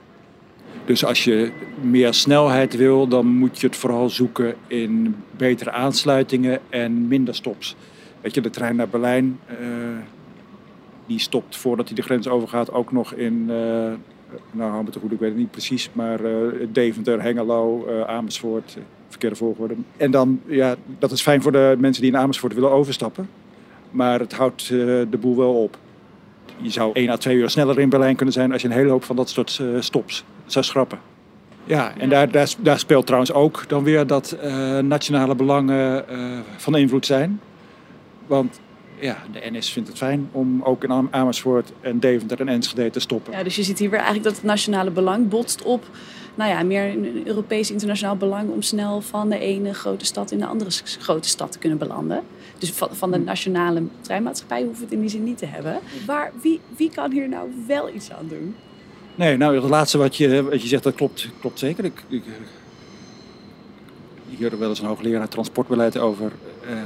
Dus 0.86 1.06
als 1.06 1.24
je 1.24 1.52
meer 1.82 2.14
snelheid 2.14 2.76
wil, 2.76 3.08
dan 3.08 3.26
moet 3.26 3.60
je 3.60 3.68
het 3.68 3.76
vooral 3.76 4.10
zoeken 4.10 4.56
in 4.68 5.16
betere 5.38 5.72
aansluitingen 5.72 6.60
en 6.70 7.08
minder 7.08 7.36
stops. 7.36 7.76
Weet 8.22 8.36
je, 8.36 8.42
de 8.42 8.50
trein 8.50 8.76
naar 8.76 8.90
Berlijn, 8.90 9.40
uh, 9.50 9.58
die 11.06 11.20
stopt 11.20 11.56
voordat 11.56 11.88
hij 11.88 11.96
de 11.96 12.02
grens 12.02 12.28
overgaat 12.28 12.72
ook 12.72 12.92
nog 12.92 13.14
in, 13.14 13.46
uh, 13.48 13.56
nou 14.52 14.72
hou 14.72 14.84
me 14.84 14.90
te 14.90 15.00
goed, 15.00 15.12
ik 15.12 15.20
weet 15.20 15.30
het 15.30 15.38
niet 15.38 15.52
precies, 15.52 15.90
maar 15.94 16.22
uh, 16.22 16.68
Deventer, 16.70 17.22
Hengelo, 17.22 17.88
Amersfoort, 18.06 18.78
verkeerde 19.08 19.36
volgorde. 19.36 19.76
En 19.98 20.12
dan, 20.12 20.42
ja, 20.46 20.76
dat 21.00 21.12
is 21.12 21.22
fijn 21.22 21.42
voor 21.42 21.52
de 21.52 21.76
mensen 21.78 22.02
die 22.02 22.12
in 22.12 22.18
Amersfoort 22.18 22.54
willen 22.54 22.72
overstappen, 22.72 23.30
maar 23.92 24.20
het 24.20 24.34
houdt 24.34 24.68
de 24.68 25.18
boel 25.20 25.38
wel 25.38 25.54
op. 25.54 25.78
Je 26.64 26.70
zou 26.70 26.94
1 26.94 27.10
à 27.10 27.18
2 27.18 27.36
uur 27.36 27.50
sneller 27.50 27.80
in 27.80 27.90
Berlijn 27.90 28.16
kunnen 28.16 28.34
zijn 28.34 28.52
als 28.52 28.62
je 28.62 28.68
een 28.68 28.74
hele 28.74 28.90
hoop 28.90 29.04
van 29.04 29.16
dat 29.16 29.30
soort 29.30 29.62
stops 29.80 30.24
zou 30.46 30.66
schrappen. 30.66 31.00
Ja, 31.66 31.94
en 31.98 32.10
daar, 32.10 32.32
daar, 32.32 32.54
daar, 32.60 32.80
speelt 32.80 33.06
trouwens 33.06 33.34
ook 33.34 33.64
dan 33.68 33.84
weer 33.84 34.08
dat 34.08 34.38
uh, 34.44 34.80
nationale 34.80 35.36
belangen 35.36 36.06
uh, 36.12 36.40
van 36.58 36.78
invloed 36.78 37.06
zijn. 37.06 37.40
Want 38.28 38.60
ja, 39.00 39.18
de 39.32 39.52
NS 39.52 39.72
vindt 39.72 39.90
het 39.90 39.98
fijn 39.98 40.30
om 40.32 40.62
ook 40.64 40.84
in 40.84 41.08
Amersfoort 41.12 41.72
en 41.82 42.00
Deventer 42.00 42.40
en 42.40 42.48
Enschede 42.48 42.90
te 42.90 43.00
stoppen. 43.00 43.34
Ja, 43.34 43.44
dus 43.44 43.56
je 43.56 43.64
ziet 43.64 43.80
hier 43.80 43.90
weer 43.90 44.00
eigenlijk 44.00 44.28
dat 44.28 44.36
het 44.36 44.46
nationale 44.46 44.92
belang 44.92 45.30
botst 45.30 45.62
op 45.62 45.86
nou 46.36 46.50
ja, 46.50 46.64
meer 46.64 46.84
een 46.84 47.28
Europees 47.28 47.72
internationaal 47.72 48.16
belang 48.16 48.50
om 48.50 48.62
snel 48.62 49.02
van 49.02 49.30
de 49.30 49.40
ene 49.40 49.74
grote 49.74 50.06
stad 50.06 50.32
in 50.32 50.40
de 50.40 50.46
andere 50.46 50.70
grote 51.00 51.28
stad 51.28 51.52
te 51.52 51.58
kunnen 51.60 51.78
belanden. 51.78 52.24
Dus 52.64 52.72
van, 52.72 52.90
van 52.92 53.12
de 53.12 53.18
nationale 53.18 53.84
treinmaatschappij 54.02 54.64
hoeven 54.64 54.78
we 54.78 54.84
het 54.84 54.94
in 54.94 55.00
die 55.00 55.10
zin 55.10 55.24
niet 55.24 55.38
te 55.38 55.46
hebben. 55.46 55.80
Maar 56.08 56.32
wie, 56.42 56.60
wie 56.78 56.90
kan 56.90 57.12
hier 57.12 57.30
nou 57.30 57.50
wel 57.68 57.90
iets 57.90 58.12
aan 58.12 58.28
doen? 58.28 58.56
Nee, 59.16 59.38
nou, 59.38 59.56
het 59.56 59.70
laatste 59.70 59.98
wat 59.98 60.16
je, 60.16 60.44
wat 60.44 60.62
je 60.62 60.68
zegt, 60.68 60.84
dat 60.84 60.96
klopt, 60.96 61.30
klopt 61.40 61.60
zeker. 61.60 61.86
Ik, 61.86 62.04
ik, 62.08 62.24
ik 64.30 64.40
hoorde 64.40 64.58
wel 64.58 64.70
eens 64.70 64.80
een 64.80 64.86
hoogleraar 64.86 65.28
transportbeleid 65.28 65.98
over 65.98 66.32
uh, 66.70 66.86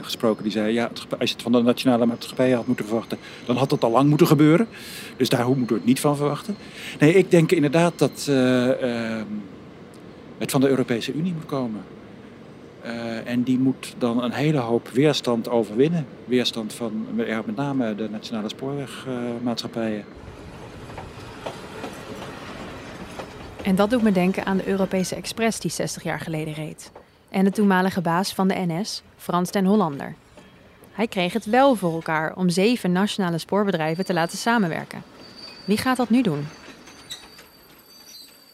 gesproken. 0.00 0.42
Die 0.42 0.52
zei, 0.52 0.72
ja, 0.72 0.90
als 1.18 1.28
je 1.28 1.34
het 1.34 1.42
van 1.42 1.52
de 1.52 1.62
nationale 1.62 2.06
maatschappij 2.06 2.50
had 2.50 2.66
moeten 2.66 2.84
verwachten, 2.84 3.18
dan 3.44 3.56
had 3.56 3.70
dat 3.70 3.84
al 3.84 3.90
lang 3.90 4.08
moeten 4.08 4.26
gebeuren. 4.26 4.66
Dus 5.16 5.28
daar 5.28 5.46
moeten 5.46 5.66
we 5.66 5.74
het 5.74 5.84
niet 5.84 6.00
van 6.00 6.16
verwachten. 6.16 6.56
Nee, 6.98 7.14
ik 7.14 7.30
denk 7.30 7.52
inderdaad 7.52 7.98
dat 7.98 8.26
uh, 8.28 8.66
uh, 8.66 9.22
het 10.38 10.50
van 10.50 10.60
de 10.60 10.68
Europese 10.68 11.12
Unie 11.12 11.32
moet 11.32 11.46
komen. 11.46 11.80
En 13.24 13.42
die 13.42 13.58
moet 13.58 13.94
dan 13.98 14.22
een 14.22 14.32
hele 14.32 14.58
hoop 14.58 14.88
weerstand 14.88 15.48
overwinnen. 15.48 16.06
Weerstand 16.24 16.72
van 16.72 17.06
ja, 17.16 17.42
met 17.46 17.56
name 17.56 17.94
de 17.94 18.08
nationale 18.10 18.48
spoorwegmaatschappijen. 18.48 20.04
En 23.62 23.74
dat 23.74 23.90
doet 23.90 24.02
me 24.02 24.12
denken 24.12 24.44
aan 24.44 24.56
de 24.56 24.68
Europese 24.68 25.14
Express 25.14 25.60
die 25.60 25.70
60 25.70 26.02
jaar 26.02 26.20
geleden 26.20 26.54
reed. 26.54 26.90
En 27.28 27.44
de 27.44 27.50
toenmalige 27.50 28.00
baas 28.00 28.34
van 28.34 28.48
de 28.48 28.54
NS, 28.66 29.02
Frans 29.16 29.50
ten 29.50 29.64
Hollander. 29.64 30.14
Hij 30.92 31.06
kreeg 31.08 31.32
het 31.32 31.44
wel 31.44 31.74
voor 31.74 31.92
elkaar 31.92 32.36
om 32.36 32.48
zeven 32.48 32.92
nationale 32.92 33.38
spoorbedrijven 33.38 34.04
te 34.04 34.12
laten 34.12 34.38
samenwerken. 34.38 35.02
Wie 35.66 35.76
gaat 35.76 35.96
dat 35.96 36.10
nu 36.10 36.22
doen? 36.22 36.46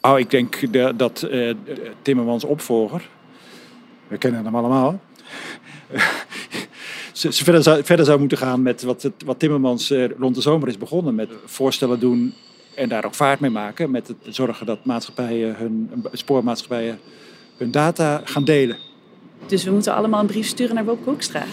Oh, 0.01 0.19
ik 0.19 0.29
denk 0.29 0.73
de, 0.73 0.93
dat 0.95 1.27
uh, 1.31 1.53
Timmermans 2.01 2.43
opvolger, 2.43 3.09
we 4.07 4.17
kennen 4.17 4.45
hem 4.45 4.55
allemaal, 4.55 4.99
ze, 7.11 7.33
ze 7.33 7.43
verder, 7.43 7.63
zou, 7.63 7.83
verder 7.83 8.05
zou 8.05 8.19
moeten 8.19 8.37
gaan 8.37 8.61
met 8.61 8.83
wat, 8.83 9.11
wat 9.25 9.39
Timmermans 9.39 9.91
eh, 9.91 10.09
rond 10.19 10.35
de 10.35 10.41
zomer 10.41 10.67
is 10.67 10.77
begonnen. 10.77 11.15
Met 11.15 11.29
voorstellen 11.45 11.99
doen 11.99 12.33
en 12.75 12.89
daar 12.89 13.05
ook 13.05 13.15
vaart 13.15 13.39
mee 13.39 13.51
maken. 13.51 13.91
Met 13.91 14.07
het 14.07 14.17
zorgen 14.29 14.65
dat 14.65 14.85
maatschappijen 14.85 15.55
hun, 15.55 15.91
spoormaatschappijen 16.11 16.99
hun 17.57 17.71
data 17.71 18.21
gaan 18.23 18.43
delen. 18.43 18.77
Dus 19.45 19.63
we 19.63 19.71
moeten 19.71 19.93
allemaal 19.93 20.19
een 20.19 20.27
brief 20.27 20.47
sturen 20.47 20.75
naar 20.75 20.85
Bob 20.85 21.03
Koekstra. 21.03 21.43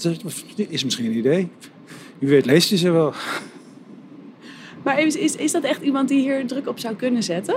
Dat 0.00 0.18
is 0.56 0.84
misschien 0.84 1.06
een 1.06 1.16
idee. 1.16 1.48
Wie 2.18 2.28
weet 2.28 2.46
leest 2.46 2.68
hij 2.68 2.78
ze 2.78 2.90
wel. 2.90 3.12
Maar 4.82 5.00
is, 5.00 5.16
is, 5.16 5.36
is 5.36 5.52
dat 5.52 5.62
echt 5.62 5.82
iemand 5.82 6.08
die 6.08 6.20
hier 6.20 6.46
druk 6.46 6.68
op 6.68 6.78
zou 6.78 6.94
kunnen 6.94 7.22
zetten? 7.22 7.54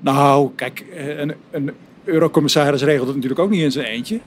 Nou, 0.00 0.50
kijk, 0.54 0.80
eh, 0.80 1.18
een, 1.18 1.34
een 1.50 1.70
eurocommissaris 2.06 2.82
regelt 2.82 3.06
het 3.06 3.14
natuurlijk 3.14 3.40
ook 3.40 3.50
niet 3.50 3.62
in 3.62 3.72
zijn 3.72 3.86
eentje. 3.86 4.20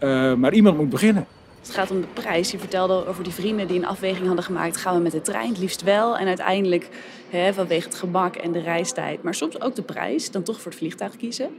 Uh, 0.00 0.34
maar 0.34 0.52
iemand 0.52 0.76
moet 0.76 0.90
beginnen. 0.90 1.26
Het 1.62 1.70
gaat 1.70 1.90
om 1.90 2.00
de 2.00 2.06
prijs. 2.12 2.50
Je 2.50 2.58
vertelde 2.58 3.06
over 3.06 3.24
die 3.24 3.32
vrienden 3.32 3.66
die 3.66 3.78
een 3.78 3.86
afweging 3.86 4.26
hadden 4.26 4.44
gemaakt. 4.44 4.76
Gaan 4.76 4.96
we 4.96 5.02
met 5.02 5.12
de 5.12 5.20
trein? 5.20 5.48
Het 5.48 5.58
liefst 5.58 5.82
wel. 5.82 6.18
En 6.18 6.26
uiteindelijk 6.26 6.88
hè, 7.30 7.52
vanwege 7.52 7.88
het 7.88 7.94
gemak 7.94 8.36
en 8.36 8.52
de 8.52 8.60
reistijd. 8.60 9.22
Maar 9.22 9.34
soms 9.34 9.60
ook 9.60 9.74
de 9.74 9.82
prijs. 9.82 10.30
Dan 10.30 10.42
toch 10.42 10.60
voor 10.60 10.70
het 10.70 10.80
vliegtuig 10.80 11.16
kiezen. 11.16 11.50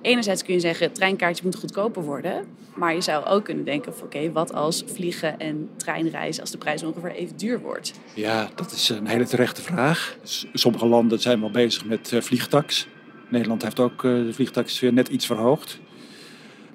Enerzijds 0.00 0.42
kun 0.42 0.54
je 0.54 0.60
zeggen, 0.60 0.86
het 0.86 0.94
treinkaartje 0.94 1.44
moet 1.44 1.56
goedkoper 1.56 2.02
worden. 2.02 2.44
Maar 2.74 2.94
je 2.94 3.00
zou 3.00 3.24
ook 3.26 3.44
kunnen 3.44 3.64
denken, 3.64 3.92
oké, 4.02 4.32
wat 4.32 4.54
als 4.54 4.84
vliegen 4.86 5.38
en 5.38 5.68
treinreizen... 5.76 6.42
als 6.42 6.50
de 6.50 6.58
prijs 6.58 6.82
ongeveer 6.82 7.12
even 7.12 7.36
duur 7.36 7.60
wordt? 7.60 7.92
Ja, 8.14 8.48
dat 8.54 8.72
is 8.72 8.88
een 8.88 9.06
hele 9.06 9.24
terechte 9.24 9.62
vraag. 9.62 10.16
Sommige 10.52 10.86
landen 10.86 11.20
zijn 11.20 11.40
wel 11.40 11.50
bezig 11.50 11.84
met 11.84 12.12
uh, 12.12 12.20
vliegtax. 12.20 12.86
Nederland 13.32 13.62
heeft 13.62 13.80
ook 13.80 14.02
uh, 14.02 14.26
de 14.26 14.32
vliegtax 14.32 14.80
net 14.80 15.08
iets 15.08 15.26
verhoogd. 15.26 15.80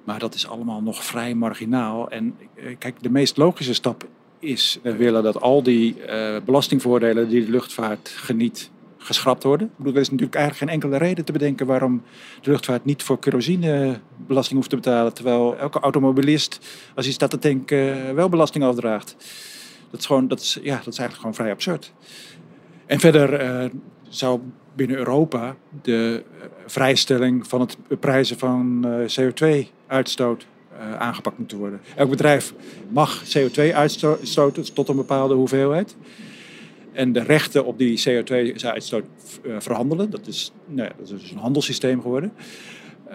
Maar 0.04 0.20
dat 0.20 0.34
is 0.34 0.48
allemaal 0.48 0.82
nog 0.82 1.04
vrij 1.04 1.36
marginaal. 1.36 2.10
En 2.10 2.36
eh, 2.56 2.76
kijk, 2.80 3.04
de 3.04 3.10
meest 3.10 3.38
logische 3.38 3.74
stap 3.74 4.08
is, 4.40 4.80
we 4.82 4.96
willen 4.96 5.24
dat 5.24 5.42
al 5.42 5.64
die 5.64 5.96
uh, 6.10 6.38
belastingvoordelen 6.46 7.30
die 7.30 7.46
de 7.46 7.52
luchtvaart 7.52 8.10
geniet, 8.10 8.70
geschrapt 8.98 9.44
worden. 9.44 9.68
Ik 9.68 9.78
bedoel, 9.78 9.94
er 9.94 10.00
is 10.00 10.10
natuurlijk 10.10 10.36
eigenlijk 10.36 10.72
geen 10.72 10.82
enkele 10.82 11.06
reden 11.06 11.26
te 11.26 11.32
bedenken 11.32 11.66
waarom 11.66 12.04
de 12.42 12.52
luchtvaart 12.52 12.86
niet 12.86 13.04
voor 13.04 13.20
kerosine 13.20 14.00
belasting 14.28 14.56
hoeft 14.56 14.70
te 14.70 14.76
betalen. 14.76 15.14
Terwijl 15.14 15.58
elke 15.58 15.80
automobilist, 15.80 16.60
als 16.96 17.06
hij 17.06 17.14
staat 17.14 17.30
te 17.30 17.40
tanken, 17.40 18.16
wel 18.16 18.30
belasting 18.30 18.64
afdraagt. 18.64 19.16
Dat 19.92 20.00
is, 20.00 20.06
gewoon, 20.06 20.28
dat 20.28 20.40
is, 20.40 20.60
ja, 20.62 20.76
dat 20.76 20.94
is 20.94 21.00
eigenlijk 21.00 21.20
gewoon 21.20 21.36
vrij 21.36 21.52
absurd. 21.52 21.94
En 22.86 23.00
verder 23.00 23.64
uh, 23.64 23.70
zou 24.10 24.40
binnen 24.78 24.98
Europa 24.98 25.56
de 25.82 26.24
vrijstelling 26.66 27.48
van 27.48 27.60
het 27.60 27.78
prijzen 28.00 28.38
van 28.38 28.88
CO2-uitstoot 29.20 30.46
uh, 30.80 30.98
aangepakt 30.98 31.38
moeten 31.38 31.58
worden. 31.58 31.82
Elk 31.96 32.10
bedrijf 32.10 32.54
mag 32.90 33.24
CO2 33.24 33.74
uitstoten 33.74 34.74
tot 34.74 34.90
een 34.90 34.96
bepaalde 34.96 35.34
hoeveelheid. 35.34 35.96
En 36.92 37.14
de 37.14 37.24
rechten 37.24 37.66
op 37.66 37.78
die 37.78 38.04
CO2-uitstoot 38.10 39.04
uh, 39.44 39.56
verhandelen. 39.60 40.10
Dat 40.10 40.28
is, 40.28 40.52
nou 40.66 40.90
dat 40.98 41.10
is 41.10 41.22
dus 41.22 41.32
een 41.32 41.38
handelssysteem 41.38 42.02
geworden. 42.02 42.32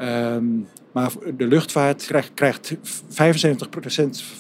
Um, 0.03 0.69
maar 0.93 1.11
de 1.37 1.47
luchtvaart 1.47 2.07
krijgt, 2.07 2.31
krijgt 2.35 2.75
75% 2.75 2.79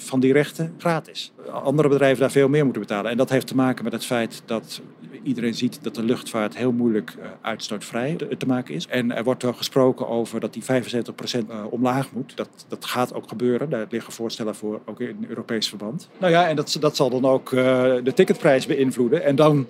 van 0.04 0.20
die 0.20 0.32
rechten 0.32 0.74
gratis. 0.78 1.32
Andere 1.50 1.88
bedrijven 1.88 2.20
daar 2.20 2.30
veel 2.30 2.48
meer 2.48 2.64
moeten 2.64 2.82
betalen. 2.82 3.10
En 3.10 3.16
dat 3.16 3.30
heeft 3.30 3.46
te 3.46 3.54
maken 3.54 3.84
met 3.84 3.92
het 3.92 4.04
feit 4.04 4.42
dat 4.44 4.80
iedereen 5.22 5.54
ziet 5.54 5.78
dat 5.82 5.94
de 5.94 6.02
luchtvaart 6.02 6.56
heel 6.56 6.72
moeilijk 6.72 7.14
uh, 7.18 7.24
uitstootvrij 7.40 8.16
te 8.38 8.46
maken 8.46 8.74
is. 8.74 8.86
En 8.86 9.16
er 9.16 9.24
wordt 9.24 9.42
wel 9.42 9.52
gesproken 9.52 10.08
over 10.08 10.40
dat 10.40 10.52
die 10.52 10.62
75% 10.62 10.66
uh, 10.66 11.64
omlaag 11.70 12.12
moet. 12.12 12.36
Dat, 12.36 12.48
dat 12.68 12.84
gaat 12.84 13.14
ook 13.14 13.28
gebeuren. 13.28 13.70
Daar 13.70 13.86
liggen 13.90 14.12
voorstellen 14.12 14.54
voor, 14.54 14.80
ook 14.84 15.00
in 15.00 15.26
Europees 15.28 15.68
verband. 15.68 16.08
Nou 16.18 16.32
ja, 16.32 16.48
en 16.48 16.56
dat, 16.56 16.76
dat 16.80 16.96
zal 16.96 17.10
dan 17.10 17.24
ook 17.24 17.50
uh, 17.50 17.62
de 18.04 18.12
ticketprijs 18.14 18.66
beïnvloeden. 18.66 19.24
En 19.24 19.36
dan 19.36 19.66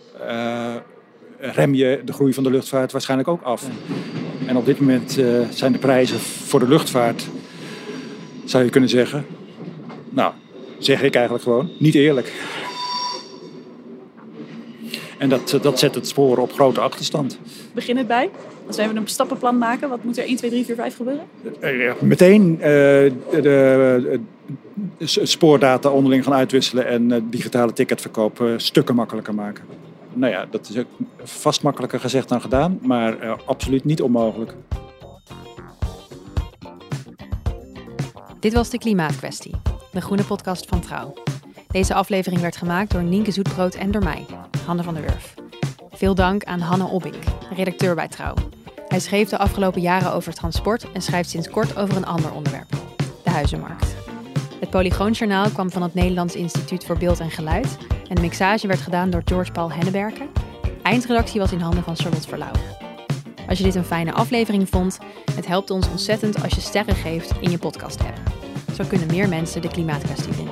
rem 1.38 1.74
je 1.74 2.02
de 2.04 2.12
groei 2.12 2.34
van 2.34 2.42
de 2.42 2.50
luchtvaart 2.50 2.92
waarschijnlijk 2.92 3.28
ook 3.28 3.42
af. 3.42 3.68
En 4.46 4.56
op 4.56 4.66
dit 4.66 4.80
moment 4.80 5.12
zijn 5.50 5.72
de 5.72 5.78
prijzen 5.78 6.18
voor 6.20 6.60
de 6.60 6.68
luchtvaart, 6.68 7.28
zou 8.44 8.64
je 8.64 8.70
kunnen 8.70 8.90
zeggen, 8.90 9.26
nou, 10.10 10.32
zeg 10.78 11.02
ik 11.02 11.14
eigenlijk 11.14 11.44
gewoon, 11.44 11.70
niet 11.78 11.94
eerlijk. 11.94 12.32
En 15.22 15.28
dat, 15.28 15.58
dat 15.62 15.78
zet 15.78 15.94
het 15.94 16.08
spoor 16.08 16.38
op 16.38 16.52
grote 16.52 16.80
achterstand. 16.80 17.38
Begin 17.74 17.96
het 17.96 18.06
bij? 18.06 18.30
Als 18.66 18.76
we 18.76 18.82
even 18.82 18.96
een 18.96 19.08
stappenplan 19.08 19.58
maken, 19.58 19.88
wat 19.88 20.04
moet 20.04 20.18
er 20.18 20.24
1, 20.24 20.36
2, 20.36 20.50
3, 20.50 20.64
4, 20.64 20.74
5 20.74 20.96
gebeuren? 20.96 21.24
Ja, 21.60 21.94
meteen 22.00 22.52
uh, 22.52 22.60
de, 22.60 23.12
de, 23.30 24.20
de, 24.98 25.06
spoordata 25.26 25.90
onderling 25.90 26.24
gaan 26.24 26.32
uitwisselen 26.32 26.86
en 26.86 27.10
uh, 27.10 27.16
digitale 27.22 27.72
ticketverkoop 27.72 28.40
uh, 28.40 28.52
stukken 28.56 28.94
makkelijker 28.94 29.34
maken. 29.34 29.64
Nou 30.12 30.32
ja, 30.32 30.46
dat 30.50 30.68
is 30.68 30.78
ook 30.78 30.86
vast 31.22 31.62
makkelijker 31.62 32.00
gezegd 32.00 32.28
dan 32.28 32.40
gedaan, 32.40 32.78
maar 32.80 33.24
uh, 33.24 33.32
absoluut 33.44 33.84
niet 33.84 34.02
onmogelijk. 34.02 34.54
Dit 38.40 38.52
was 38.52 38.70
de 38.70 38.78
Klimaatkwestie, 38.78 39.54
de 39.92 40.00
groene 40.00 40.24
podcast 40.24 40.66
van 40.68 40.80
Trouw. 40.80 41.14
Deze 41.72 41.94
aflevering 41.94 42.40
werd 42.40 42.56
gemaakt 42.56 42.90
door 42.90 43.02
Nienke 43.02 43.30
Zoetbrood 43.30 43.74
en 43.74 43.90
door 43.90 44.02
mij, 44.02 44.26
Hanne 44.66 44.82
van 44.82 44.94
der 44.94 45.02
Wurf. 45.02 45.34
Veel 45.90 46.14
dank 46.14 46.44
aan 46.44 46.60
Hanne 46.60 46.84
Obbink, 46.84 47.22
redacteur 47.54 47.94
bij 47.94 48.08
Trouw. 48.08 48.34
Hij 48.88 49.00
schreef 49.00 49.28
de 49.28 49.38
afgelopen 49.38 49.80
jaren 49.80 50.12
over 50.12 50.34
transport 50.34 50.92
en 50.92 51.02
schrijft 51.02 51.30
sinds 51.30 51.50
kort 51.50 51.76
over 51.76 51.96
een 51.96 52.06
ander 52.06 52.32
onderwerp, 52.32 52.68
de 53.24 53.30
huizenmarkt. 53.30 53.94
Het 54.60 54.70
Polygoonjournaal 54.70 55.50
kwam 55.50 55.70
van 55.70 55.82
het 55.82 55.94
Nederlands 55.94 56.34
Instituut 56.34 56.84
voor 56.84 56.98
Beeld 56.98 57.20
en 57.20 57.30
Geluid 57.30 57.76
en 58.08 58.14
de 58.14 58.20
mixage 58.20 58.66
werd 58.66 58.80
gedaan 58.80 59.10
door 59.10 59.22
George 59.24 59.52
Paul 59.52 59.72
Henneberken. 59.72 60.28
Eindredactie 60.82 61.40
was 61.40 61.52
in 61.52 61.60
handen 61.60 61.82
van 61.82 61.96
Charlotte 61.96 62.28
Verlauw. 62.28 62.52
Als 63.48 63.58
je 63.58 63.64
dit 63.64 63.74
een 63.74 63.84
fijne 63.84 64.12
aflevering 64.12 64.68
vond, 64.68 64.98
het 65.34 65.46
helpt 65.46 65.70
ons 65.70 65.88
ontzettend 65.88 66.42
als 66.42 66.54
je 66.54 66.60
sterren 66.60 66.96
geeft 66.96 67.32
in 67.40 67.50
je 67.50 67.58
podcast-app. 67.58 68.20
Zo 68.74 68.84
kunnen 68.84 69.06
meer 69.06 69.28
mensen 69.28 69.62
de 69.62 69.68
klimaatkwestie 69.68 70.32
vinden. 70.32 70.51